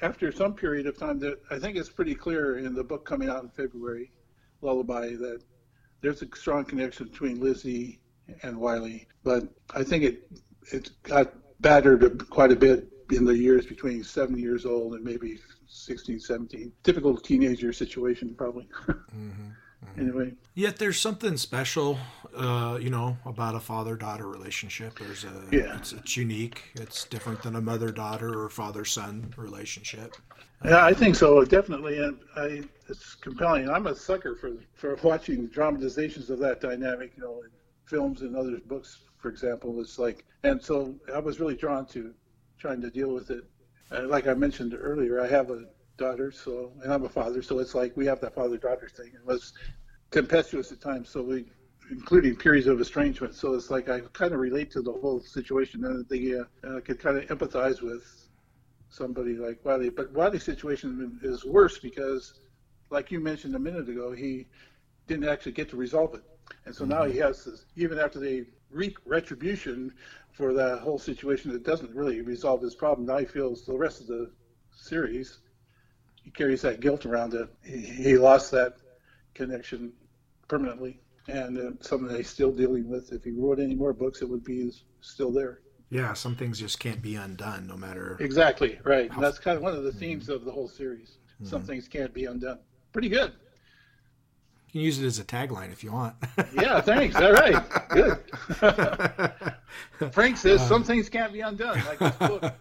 [0.02, 1.20] after some period of time.
[1.20, 4.12] That I think it's pretty clear in the book coming out in February,
[4.62, 5.42] Lullaby, that
[6.02, 8.00] there's a strong connection between Lizzie
[8.44, 9.08] and Wiley.
[9.24, 10.28] But I think it
[10.72, 15.40] it got battered quite a bit in the years between seven years old and maybe
[15.68, 16.72] 16, 17.
[16.84, 18.68] Typical teenager situation, probably.
[19.98, 22.00] Anyway, Yet there's something special,
[22.36, 24.98] uh, you know, about a father-daughter relationship.
[24.98, 25.76] There's a, Yeah.
[25.78, 26.64] it's, it's unique.
[26.76, 30.16] It's different than a mother-daughter or father-son relationship.
[30.66, 32.00] yeah, I think so, definitely.
[32.00, 33.70] And I, it's compelling.
[33.70, 37.50] I'm a sucker for for watching dramatizations of that dynamic, you know, in
[37.86, 39.80] films and other books, for example.
[39.82, 42.14] It's like, and so I was really drawn to
[42.58, 43.44] trying to deal with it.
[43.92, 45.66] Uh, like I mentioned earlier, I have a
[45.98, 49.12] daughter, so and I'm a father, so it's like we have that father-daughter thing.
[49.14, 49.54] It was
[50.12, 51.46] tempestuous at times, so we,
[51.92, 53.36] including periods of estrangement.
[53.36, 56.80] So it's like I kind of relate to the whole situation, and the uh, I
[56.82, 58.04] could kind of empathize with
[58.90, 59.90] somebody like Wiley.
[59.90, 62.40] But Wiley's situation is worse because,
[62.90, 64.48] like you mentioned a minute ago, he
[65.08, 66.24] didn't actually get to resolve it,
[66.66, 67.66] and so now he has this.
[67.76, 69.92] Even after they wreak retribution
[70.32, 73.06] for that whole situation, that doesn't really resolve his problem.
[73.08, 74.32] Now he feels the rest of the
[74.72, 75.40] series,
[76.24, 77.50] he carries that guilt around it.
[77.64, 78.74] He, he lost that
[79.36, 79.94] connection
[80.48, 83.12] permanently, and uh, something that he's still dealing with.
[83.12, 85.62] If he wrote any more books, it would be still there.
[85.90, 88.16] Yeah, some things just can't be undone, no matter.
[88.20, 89.12] Exactly right.
[89.12, 91.18] And that's kind of one of the themes of the whole series.
[91.44, 91.68] Some Mm-hmm.
[91.68, 92.60] things can't be undone.
[92.92, 93.34] Pretty good.
[94.74, 96.16] You can use it as a tagline if you want.
[96.54, 97.16] Yeah, thanks.
[97.16, 98.18] All right, good.
[100.14, 102.54] Frank says some things can't be undone, like this book.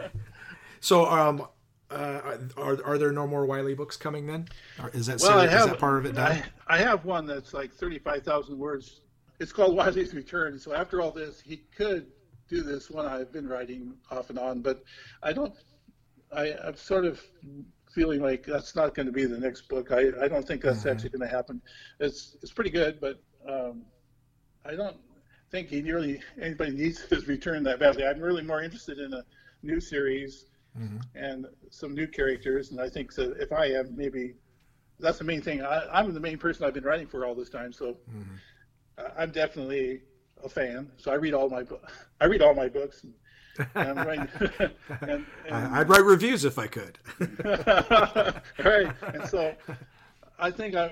[0.80, 1.46] so, um,
[1.90, 4.48] uh, are are there no more Wiley books coming then?
[4.82, 6.42] Or is that Well, I have is that part of it done?
[6.66, 9.00] I, I have one that's like thirty-five thousand words.
[9.40, 10.58] It's called Wiley's Return.
[10.58, 12.06] So after all this, he could
[12.48, 14.82] do this one I've been writing off and on, but
[15.22, 15.54] I don't.
[16.34, 17.20] I, I'm sort of
[17.94, 19.92] feeling like that's not going to be the next book.
[19.92, 20.88] I, I don't think that's mm-hmm.
[20.88, 21.62] actually going to happen.
[22.00, 23.82] It's it's pretty good, but um,
[24.64, 24.96] I don't
[25.50, 28.04] think he really anybody needs his return that badly.
[28.04, 29.22] I'm really more interested in a
[29.62, 30.46] new series
[30.78, 30.98] mm-hmm.
[31.14, 34.34] and some new characters, and I think that if I am, maybe
[34.98, 35.62] that's the main thing.
[35.62, 38.34] I, I'm the main person I've been writing for all this time, so mm-hmm.
[38.98, 40.02] I- I'm definitely
[40.42, 40.90] a fan.
[40.96, 41.62] So I read all my
[42.20, 43.04] I read all my books.
[43.04, 43.14] And,
[43.74, 44.28] and writing,
[45.00, 46.98] and, and, I'd write reviews if I could.
[48.64, 48.92] right.
[49.12, 49.54] And so
[50.38, 50.90] I think I,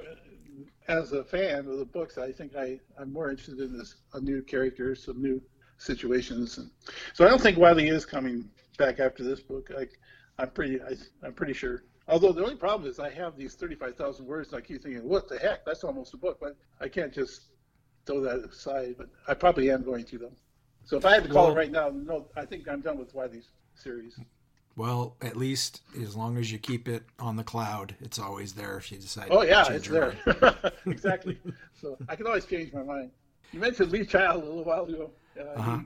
[0.88, 4.20] as a fan of the books, I think I, I'm more interested in this a
[4.20, 5.42] new character, some new
[5.79, 6.70] situations, and
[7.14, 8.48] so I don't think Wiley is coming
[8.79, 9.70] back after this book.
[9.77, 9.87] I,
[10.38, 10.94] I'm pretty I,
[11.25, 11.85] I'm pretty sure.
[12.09, 15.29] Although the only problem is I have these 35,000 words, and I keep thinking, what
[15.29, 15.64] the heck?
[15.64, 17.53] That's almost a book, but I can't just
[18.07, 18.96] throw that aside.
[18.98, 20.33] But I probably am going to though.
[20.85, 22.99] So if I had to call Well- it right now, no, I think I'm done
[22.99, 24.18] with Wiley's series.
[24.75, 28.79] Well, at least as long as you keep it on the cloud, it's always there
[28.79, 29.29] if you decide.
[29.31, 30.14] Oh yeah, it's there.
[30.87, 31.38] exactly.
[31.79, 33.11] So I can always change my mind.
[33.53, 35.11] You mentioned Lee Child a little while ago.
[35.38, 35.79] Uh, Uh-huh.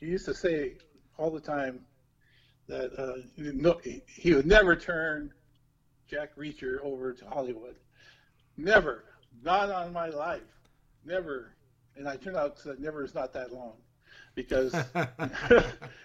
[0.00, 0.74] he, he used to say
[1.16, 1.84] all the time
[2.66, 5.32] that uh, no, he, he would never turn
[6.08, 7.76] Jack Reacher over to Hollywood.
[8.56, 9.04] Never.
[9.44, 10.42] Not on my life.
[11.04, 11.54] Never.
[11.96, 13.74] And I turned out that never is not that long.
[14.34, 14.72] Because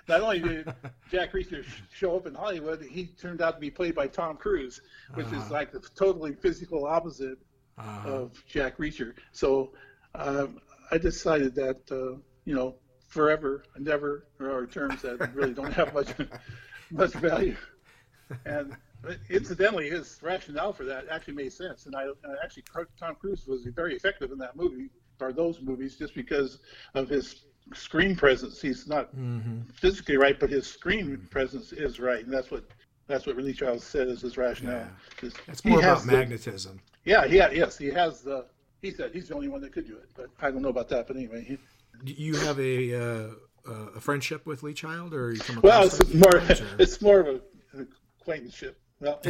[0.07, 0.73] not only did
[1.11, 4.81] Jack Reacher show up in Hollywood, he turned out to be played by Tom Cruise,
[5.15, 5.53] which is Uh-huh.
[5.53, 7.37] like the totally physical opposite
[7.77, 9.13] Uh, of Jack Reacher.
[9.31, 9.71] So
[10.15, 10.59] um,
[10.91, 12.75] I decided that uh, you know
[13.07, 16.09] forever and never are terms that really don't have much
[16.91, 17.55] much value.
[18.45, 18.75] And
[19.29, 21.85] incidentally, his rationale for that actually made sense.
[21.85, 22.63] And I and actually
[22.99, 24.89] Tom Cruise was very effective in that movie
[25.21, 26.59] or those movies just because
[26.95, 28.61] of his screen presence.
[28.61, 29.71] He's not mhm.
[29.73, 32.63] physically right, but his screen presence is right, and that's what
[33.07, 34.87] that's what Really Charles said is his rationale.
[35.23, 36.79] Is It's more about the- magnetism.
[37.05, 38.45] yeah, yeah, yes, he has the.
[38.81, 40.87] He said he's the only one that could do it, but I don't know about
[40.89, 41.07] that.
[41.07, 41.57] But anyway, he,
[42.05, 43.29] you have a uh,
[43.67, 46.41] uh, a friendship with Lee Child, or you come well, across it's more
[46.79, 47.41] it's more of a,
[47.73, 47.87] an
[48.21, 48.79] acquaintanceship.
[49.01, 49.21] Well,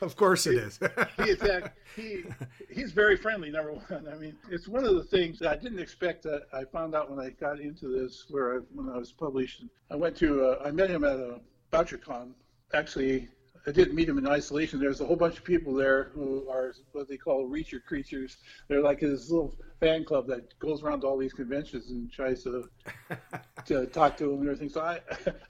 [0.00, 0.80] of course it is.
[1.16, 2.24] he attacked, he
[2.68, 3.50] he's very friendly.
[3.50, 6.24] Number one, I mean, it's one of the things that I didn't expect.
[6.24, 9.62] That I found out when I got into this, where I, when I was published,
[9.92, 11.40] I went to uh, I met him at a
[11.72, 12.32] Bouchercon.
[12.74, 13.28] Actually,
[13.68, 14.80] I didn't meet him in isolation.
[14.80, 18.38] There's a whole bunch of people there who are what they call reacher creatures.
[18.66, 22.42] They're like his little fan club that goes around to all these conventions and tries
[22.44, 22.68] to
[23.66, 24.70] to talk to him and everything.
[24.70, 25.00] So I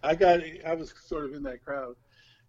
[0.03, 1.95] I got I was sort of in that crowd.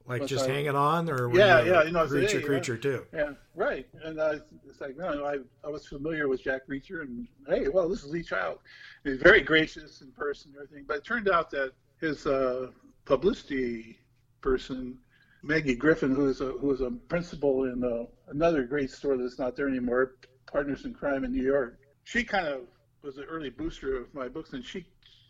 [0.08, 2.48] like But just I- hanging on, or Yeah, you yeah, you know, Reacher, said, hey,
[2.48, 3.06] creature too.
[3.14, 3.88] Yeah, right.
[4.04, 7.88] And uh, it's like, no, I, I was familiar with Jack Reacher, and hey, well,
[7.88, 8.58] this is Lee Child.
[9.04, 10.86] He's very gracious in person and everything.
[10.88, 12.72] But it turned out that his uh,
[13.06, 14.00] publicity
[14.42, 14.98] person,
[15.42, 19.40] Maggie Griffin, who is a who is a principal in uh, another great store that's
[19.40, 20.16] not there anymore,
[20.52, 21.80] Partners in Crime in New York.
[22.04, 22.62] She kind of
[23.02, 24.86] was an early booster of my books, and she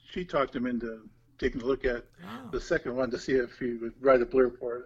[0.10, 2.50] she talked him into taking a look at Oh.
[2.52, 4.86] the second one to see if he would write a blurb for it,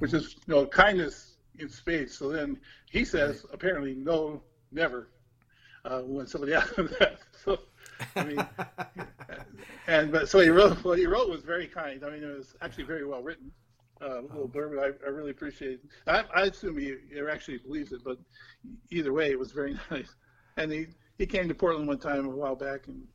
[0.00, 2.16] which is you know kindness in spades.
[2.16, 2.58] So then
[2.90, 5.08] he says apparently no, never
[5.84, 7.18] uh, when somebody asked him that.
[7.44, 7.58] So
[8.16, 8.46] I mean,
[9.86, 12.04] and but so he wrote what he wrote was very kind.
[12.04, 13.52] I mean, it was actually very well written.
[14.00, 14.78] Uh, little blurb.
[14.78, 15.72] I, I really appreciate.
[15.72, 15.80] It.
[16.06, 18.18] I, I assume he, he actually believes it, but
[18.90, 20.14] either way, it was very nice.
[20.56, 20.86] And he
[21.18, 23.06] he came to Portland one time a while back, and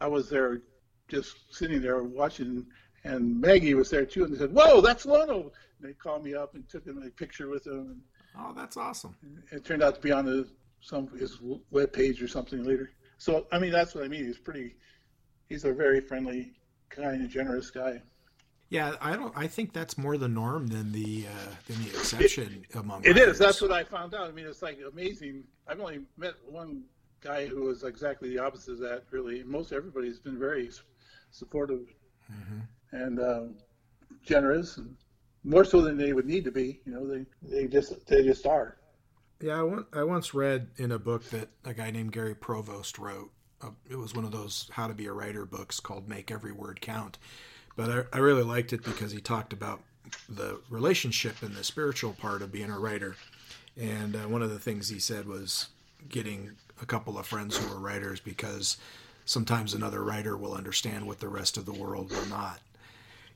[0.00, 0.62] I was there
[1.08, 2.66] just sitting there watching,
[3.04, 6.34] and Maggie was there too, and they said, "Whoa, that's Lono!" And they called me
[6.34, 8.02] up and took a picture with him,
[8.36, 9.14] Oh, that's awesome.
[9.22, 10.48] and it turned out to be on his
[10.80, 11.38] some his
[11.70, 12.90] web page or something later.
[13.18, 14.24] So I mean, that's what I mean.
[14.26, 14.76] He's pretty.
[15.48, 16.52] He's a very friendly,
[16.88, 18.02] kind, and generous guy.
[18.70, 19.32] Yeah, I don't.
[19.36, 23.04] I think that's more the norm than the uh, than the exception among.
[23.04, 23.16] It is.
[23.16, 23.38] writers.
[23.38, 24.26] That's what I found out.
[24.28, 25.44] I mean, it's like amazing.
[25.68, 26.82] I've only met one
[27.20, 29.04] guy who was exactly the opposite of that.
[29.10, 30.70] Really, most everybody's been very
[31.30, 31.86] supportive
[32.32, 32.62] Mhm.
[32.92, 33.54] and um,
[34.24, 34.96] generous, and
[35.44, 36.80] more so than they would need to be.
[36.86, 38.78] You know, they they just they just are.
[39.40, 39.62] Yeah,
[39.92, 43.30] I, I once read in a book that a guy named Gary Provost wrote.
[43.60, 46.52] Uh, it was one of those how to be a writer books called Make Every
[46.52, 47.18] Word Count.
[47.76, 49.80] But I, I really liked it because he talked about
[50.28, 53.16] the relationship and the spiritual part of being a writer.
[53.76, 55.68] And uh, one of the things he said was
[56.08, 58.76] getting a couple of friends who are writers because
[59.24, 62.60] sometimes another writer will understand what the rest of the world will not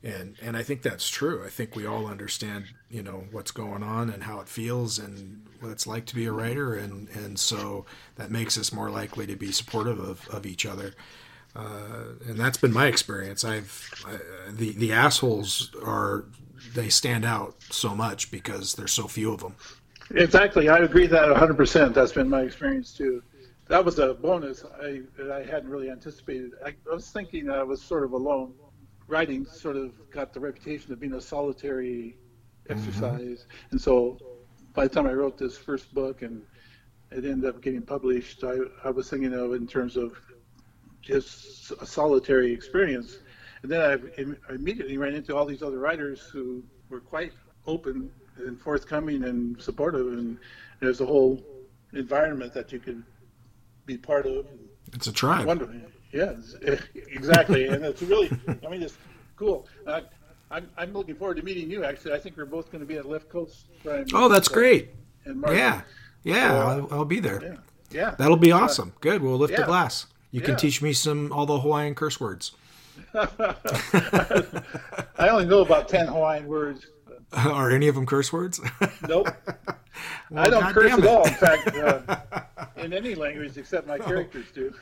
[0.03, 1.45] and and I think that's true.
[1.45, 5.45] I think we all understand, you know, what's going on and how it feels and
[5.61, 7.85] what it's like to be a writer, and and so
[8.17, 10.95] that makes us more likely to be supportive of, of each other.
[11.57, 13.45] Uh, and that's been my experience.
[13.45, 14.19] I've I,
[14.51, 16.27] the the assholes are
[16.75, 19.55] they stand out so much because there's so few of them.
[20.11, 21.57] Exactly, I agree that 100.
[21.57, 23.23] percent That's been my experience too.
[23.67, 26.53] That was a bonus I I hadn't really anticipated.
[26.65, 28.53] I, I was thinking I was sort of alone
[29.09, 32.17] writing sort of got the reputation of being a solitary
[32.69, 32.79] mm-hmm.
[32.79, 33.21] exercise.
[33.21, 33.69] Mm-hmm.
[33.73, 34.19] And so
[34.75, 36.43] by the time I wrote this first book and
[37.11, 40.21] it ended up getting published, I, I was thinking of in terms of
[41.03, 43.19] just a solitary experience.
[43.63, 47.33] And then I, immediately ran into all these other writers who were quite
[47.67, 50.07] open and forthcoming and supportive.
[50.07, 50.39] And
[50.81, 51.43] there's a whole
[51.93, 53.05] environment that you can
[53.87, 54.47] be part of.
[54.93, 55.47] It's a tribe.
[55.47, 55.75] Wonderful.
[56.13, 56.37] Yeah,
[56.95, 58.31] exactly, and it's really,
[58.65, 58.97] I mean, it's
[59.37, 59.67] cool.
[59.87, 60.03] I,
[60.51, 61.85] I'm, I'm looking forward to meeting you.
[61.85, 63.67] Actually, I think we're both going to be at Left Coast.
[64.15, 64.91] Oh, that's great.
[65.27, 65.83] Yeah,
[66.23, 67.43] yeah, so, uh, I'll, I'll, be there.
[67.43, 67.57] Yeah,
[67.91, 68.15] yeah.
[68.19, 68.89] that'll be uh, awesome.
[68.97, 69.23] Uh, Good.
[69.23, 69.61] We'll lift yeah.
[69.61, 70.07] the glass.
[70.31, 70.47] You yeah.
[70.47, 72.53] can teach me some all the Hawaiian curse words.
[73.15, 76.87] I only know about ten Hawaiian words.
[77.33, 78.61] Are any of them curse words?
[79.07, 79.29] Nope.
[80.31, 81.27] well, I don't God curse at all.
[81.27, 82.43] In fact, uh,
[82.77, 84.73] in any language except my characters do.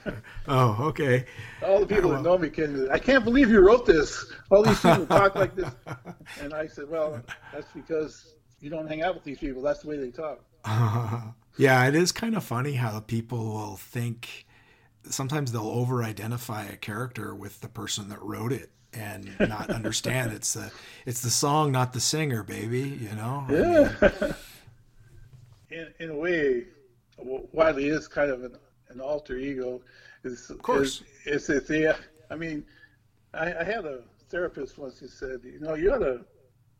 [0.47, 1.25] Oh, okay.
[1.65, 2.89] All the people that know me can.
[2.91, 4.33] I can't believe you wrote this.
[4.51, 5.71] All these people talk like this,
[6.41, 7.21] and I said, "Well,
[7.53, 9.61] that's because you don't hang out with these people.
[9.61, 13.77] That's the way they talk." Uh, yeah, it is kind of funny how people will
[13.77, 14.46] think.
[15.11, 20.55] Sometimes they'll over-identify a character with the person that wrote it and not understand it's
[20.55, 20.71] the
[21.05, 22.81] it's the song, not the singer, baby.
[22.83, 23.47] You know.
[23.51, 23.93] Yeah.
[24.01, 24.35] I mean,
[25.71, 26.65] in in a way,
[27.19, 28.57] Wiley is kind of an,
[28.89, 29.81] an alter ego.
[30.25, 31.03] Is, of course.
[31.25, 31.97] Is, is it
[32.31, 32.65] I mean,
[33.35, 36.25] I, I had a therapist once who said, you know, you ought to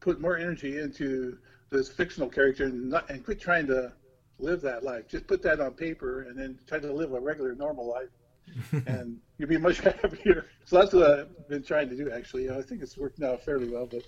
[0.01, 1.39] put more energy into
[1.71, 3.93] this fictional character and, not, and quit trying to
[4.39, 5.09] live that life.
[5.09, 8.09] Just put that on paper and then try to live a regular, normal life.
[8.87, 10.47] and you'd be much happier.
[10.65, 12.51] So that's what I've been trying to do, actually.
[12.51, 14.03] I think it's worked out fairly well, but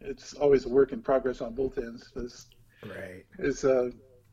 [0.00, 2.10] it's always a work in progress on both ends.
[2.16, 2.46] It's,
[2.84, 3.24] right.
[3.38, 3.90] It's, uh,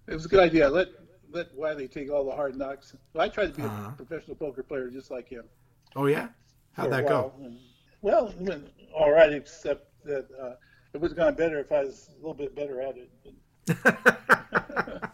[0.07, 0.69] it was a good idea.
[0.69, 0.87] Let
[1.31, 2.95] let Wiley take all the hard knocks.
[3.13, 3.91] Well, I tried to be uh-huh.
[3.93, 5.43] a professional poker player just like him.
[5.95, 6.29] Oh yeah,
[6.73, 7.33] how'd that go?
[7.41, 7.57] And,
[8.01, 10.53] well, it went all right, except that uh,
[10.93, 13.11] it would have gone better if I was a little bit better at it.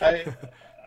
[0.00, 0.24] I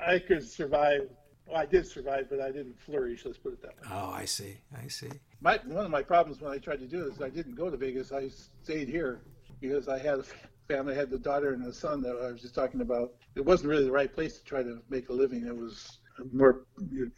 [0.06, 1.10] I could survive.
[1.46, 3.26] Well, I did survive, but I didn't flourish.
[3.26, 3.90] Let's put it that way.
[3.92, 4.58] Oh, I see.
[4.82, 5.10] I see.
[5.42, 7.78] My one of my problems when I tried to do this, I didn't go to
[7.78, 8.12] Vegas.
[8.12, 9.22] I stayed here
[9.60, 10.24] because I had a
[10.68, 13.14] family had the daughter and the son that I was just talking about.
[13.36, 15.46] It wasn't really the right place to try to make a living.
[15.46, 16.00] It was
[16.32, 16.66] more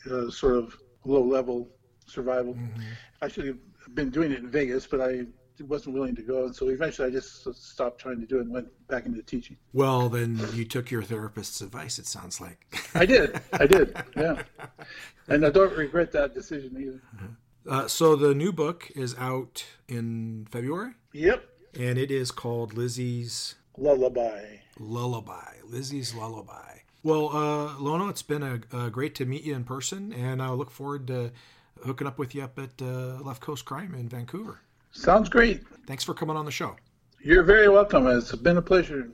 [0.09, 0.75] uh, sort of
[1.05, 1.69] low level
[2.07, 2.53] survival.
[2.53, 2.81] Mm-hmm.
[3.21, 3.57] I should have
[3.93, 5.25] been doing it in Vegas, but I
[5.64, 8.51] wasn't willing to go, and so eventually I just stopped trying to do it and
[8.51, 9.58] went back into teaching.
[9.74, 11.99] Well, then you took your therapist's advice.
[11.99, 13.39] It sounds like I did.
[13.53, 13.95] I did.
[14.16, 14.41] Yeah,
[15.28, 17.01] and I don't regret that decision either.
[17.16, 17.70] Mm-hmm.
[17.70, 20.91] Uh, so the new book is out in February.
[21.14, 21.43] Yep
[21.78, 24.58] and it is called Lizzie's Lullaby.
[24.80, 25.58] Lullaby.
[25.66, 26.80] Lizzie's Lullaby.
[27.03, 30.49] Well, uh, Lono, it's been a, a, great to meet you in person, and I
[30.49, 31.32] look forward to
[31.84, 34.62] hooking up with you up at uh, Left Coast Crime in Vancouver.
[34.95, 35.61] Sounds great.
[35.87, 36.75] Thanks for coming on the show.
[37.19, 38.07] You're very welcome.
[38.07, 39.11] It's been a pleasure.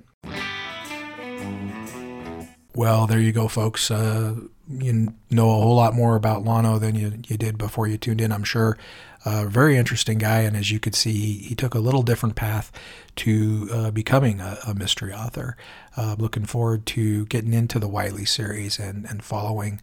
[2.76, 3.90] Well, there you go, folks.
[3.90, 4.36] Uh,
[4.70, 8.22] you know a whole lot more about Lono than you, you did before you tuned
[8.22, 8.78] in, I'm sure.
[9.26, 12.72] A very interesting guy, and as you could see, he took a little different path
[13.18, 15.58] to uh, becoming a, a, mystery author.
[15.98, 19.82] Uh, looking forward to getting into the Wiley series and, and following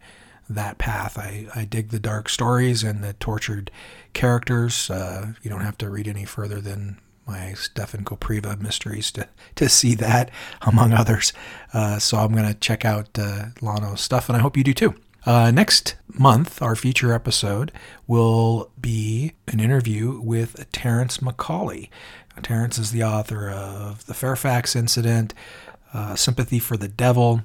[0.49, 1.17] that path.
[1.17, 3.71] I, I dig the dark stories and the tortured
[4.13, 4.89] characters.
[4.89, 9.69] Uh, you don't have to read any further than my Stefan Kopriva mysteries to, to
[9.69, 10.31] see that,
[10.61, 11.31] among others.
[11.73, 14.73] Uh, so I'm going to check out uh, Lono's stuff, and I hope you do
[14.73, 14.95] too.
[15.25, 17.71] Uh, next month, our feature episode
[18.07, 21.89] will be an interview with Terrence McCauley.
[22.41, 25.33] Terrence is the author of The Fairfax Incident,
[25.93, 27.41] uh, Sympathy for the Devil,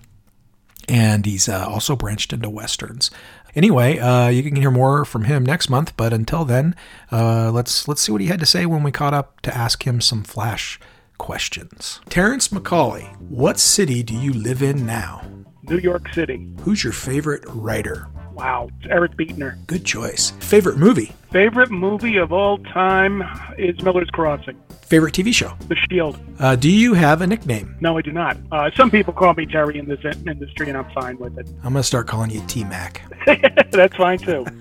[0.89, 3.11] and he's uh, also branched into westerns.
[3.55, 5.97] Anyway, uh, you can hear more from him next month.
[5.97, 6.75] But until then,
[7.13, 9.87] uh, let's let's see what he had to say when we caught up to ask
[9.87, 10.81] him some flash
[11.19, 12.01] questions.
[12.09, 15.23] Terrence McCauley, what city do you live in now?
[15.63, 16.47] New York City.
[16.61, 18.09] Who's your favorite writer?
[18.35, 19.65] Wow, it's Eric Beetner.
[19.67, 20.31] Good choice.
[20.41, 21.13] Favorite movie?
[21.31, 23.23] Favorite movie of all time
[23.59, 24.61] is Miller's Crossing.
[24.83, 25.55] Favorite TV show?
[25.69, 26.19] The Shield.
[26.39, 27.77] Uh, do you have a nickname?
[27.81, 28.37] No, I do not.
[28.53, 31.49] Uh, some people call me Terry in this in- industry, and I'm fine with it.
[31.63, 33.03] I'm going to start calling you T Mac.
[33.71, 34.45] That's fine too.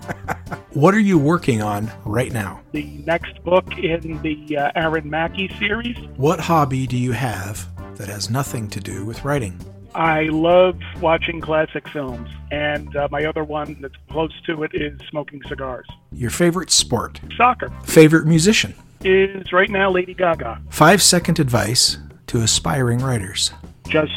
[0.74, 2.62] What are you working on right now?
[2.72, 5.96] The next book in the uh, Aaron Mackey series.
[6.18, 7.68] What hobby do you have
[7.98, 9.60] that has nothing to do with writing?
[9.96, 15.00] I love watching classic films, and uh, my other one that's close to it is
[15.10, 15.86] smoking cigars.
[16.12, 17.20] Your favorite sport?
[17.38, 18.74] Soccer Favorite musician?
[19.06, 20.62] is right now Lady Gaga.
[20.70, 23.52] Five second advice to aspiring writers.
[23.90, 24.14] Just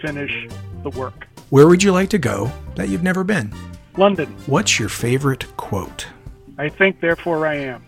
[0.00, 0.46] finish
[0.84, 1.26] the work.
[1.50, 3.52] Where would you like to go that you've never been?
[3.96, 4.28] London.
[4.46, 6.06] What's your favorite quote?
[6.56, 7.84] I think, therefore, I am.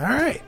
[0.00, 0.40] All right.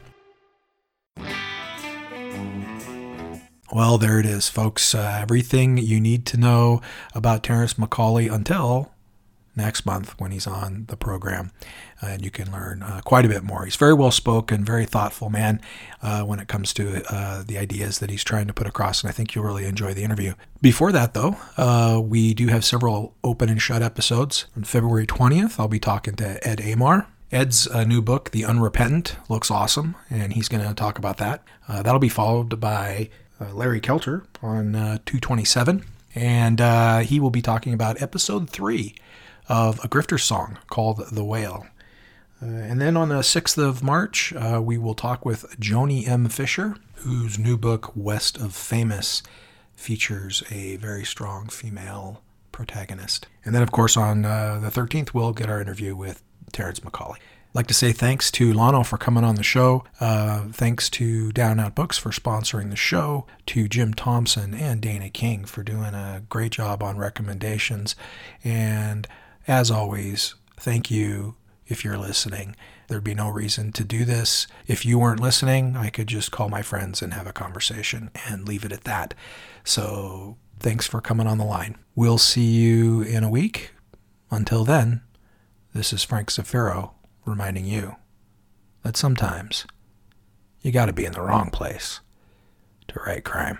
[3.71, 4.95] Well, there it is, folks.
[4.95, 6.81] Uh, everything you need to know
[7.15, 8.93] about Terrence McCauley until
[9.55, 11.51] next month when he's on the program.
[12.03, 13.67] Uh, and you can learn uh, quite a bit more.
[13.67, 15.61] He's very well spoken, very thoughtful man
[16.01, 19.03] uh, when it comes to uh, the ideas that he's trying to put across.
[19.03, 20.33] And I think you'll really enjoy the interview.
[20.63, 24.47] Before that, though, uh, we do have several open and shut episodes.
[24.57, 27.07] On February 20th, I'll be talking to Ed Aymar.
[27.31, 31.43] Ed's uh, new book, The Unrepentant, looks awesome, and he's going to talk about that.
[31.69, 33.11] Uh, that'll be followed by
[33.41, 35.85] uh, Larry Kelter on uh, 227,
[36.15, 38.95] and uh, he will be talking about episode three
[39.49, 41.67] of a Grifter song called The Whale.
[42.41, 46.29] Uh, and then on the 6th of March, uh, we will talk with Joni M.
[46.29, 49.23] Fisher, whose new book, West of Famous,
[49.75, 52.23] features a very strong female
[52.53, 53.27] protagonist.
[53.45, 56.23] And then, of course, on uh, the 13th, we'll get our interview with
[56.53, 57.17] Terrence McCauley.
[57.55, 59.85] Like to say thanks to Lono for coming on the show.
[60.01, 63.27] Uh, thanks to Down Out Books for sponsoring the show.
[63.47, 67.97] To Jim Thompson and Dana King for doing a great job on recommendations.
[68.45, 69.07] And
[69.47, 71.37] as always, thank you
[71.67, 72.55] if you're listening.
[72.89, 74.47] There'd be no reason to do this.
[74.67, 78.47] If you weren't listening, I could just call my friends and have a conversation and
[78.47, 79.15] leave it at that.
[79.65, 81.77] So thanks for coming on the line.
[81.95, 83.73] We'll see you in a week.
[84.31, 85.01] Until then,
[85.75, 86.93] this is Frank Zafiro
[87.29, 87.97] reminding you
[88.83, 89.67] that sometimes
[90.61, 92.01] you got to be in the wrong place
[92.89, 93.59] to write crime.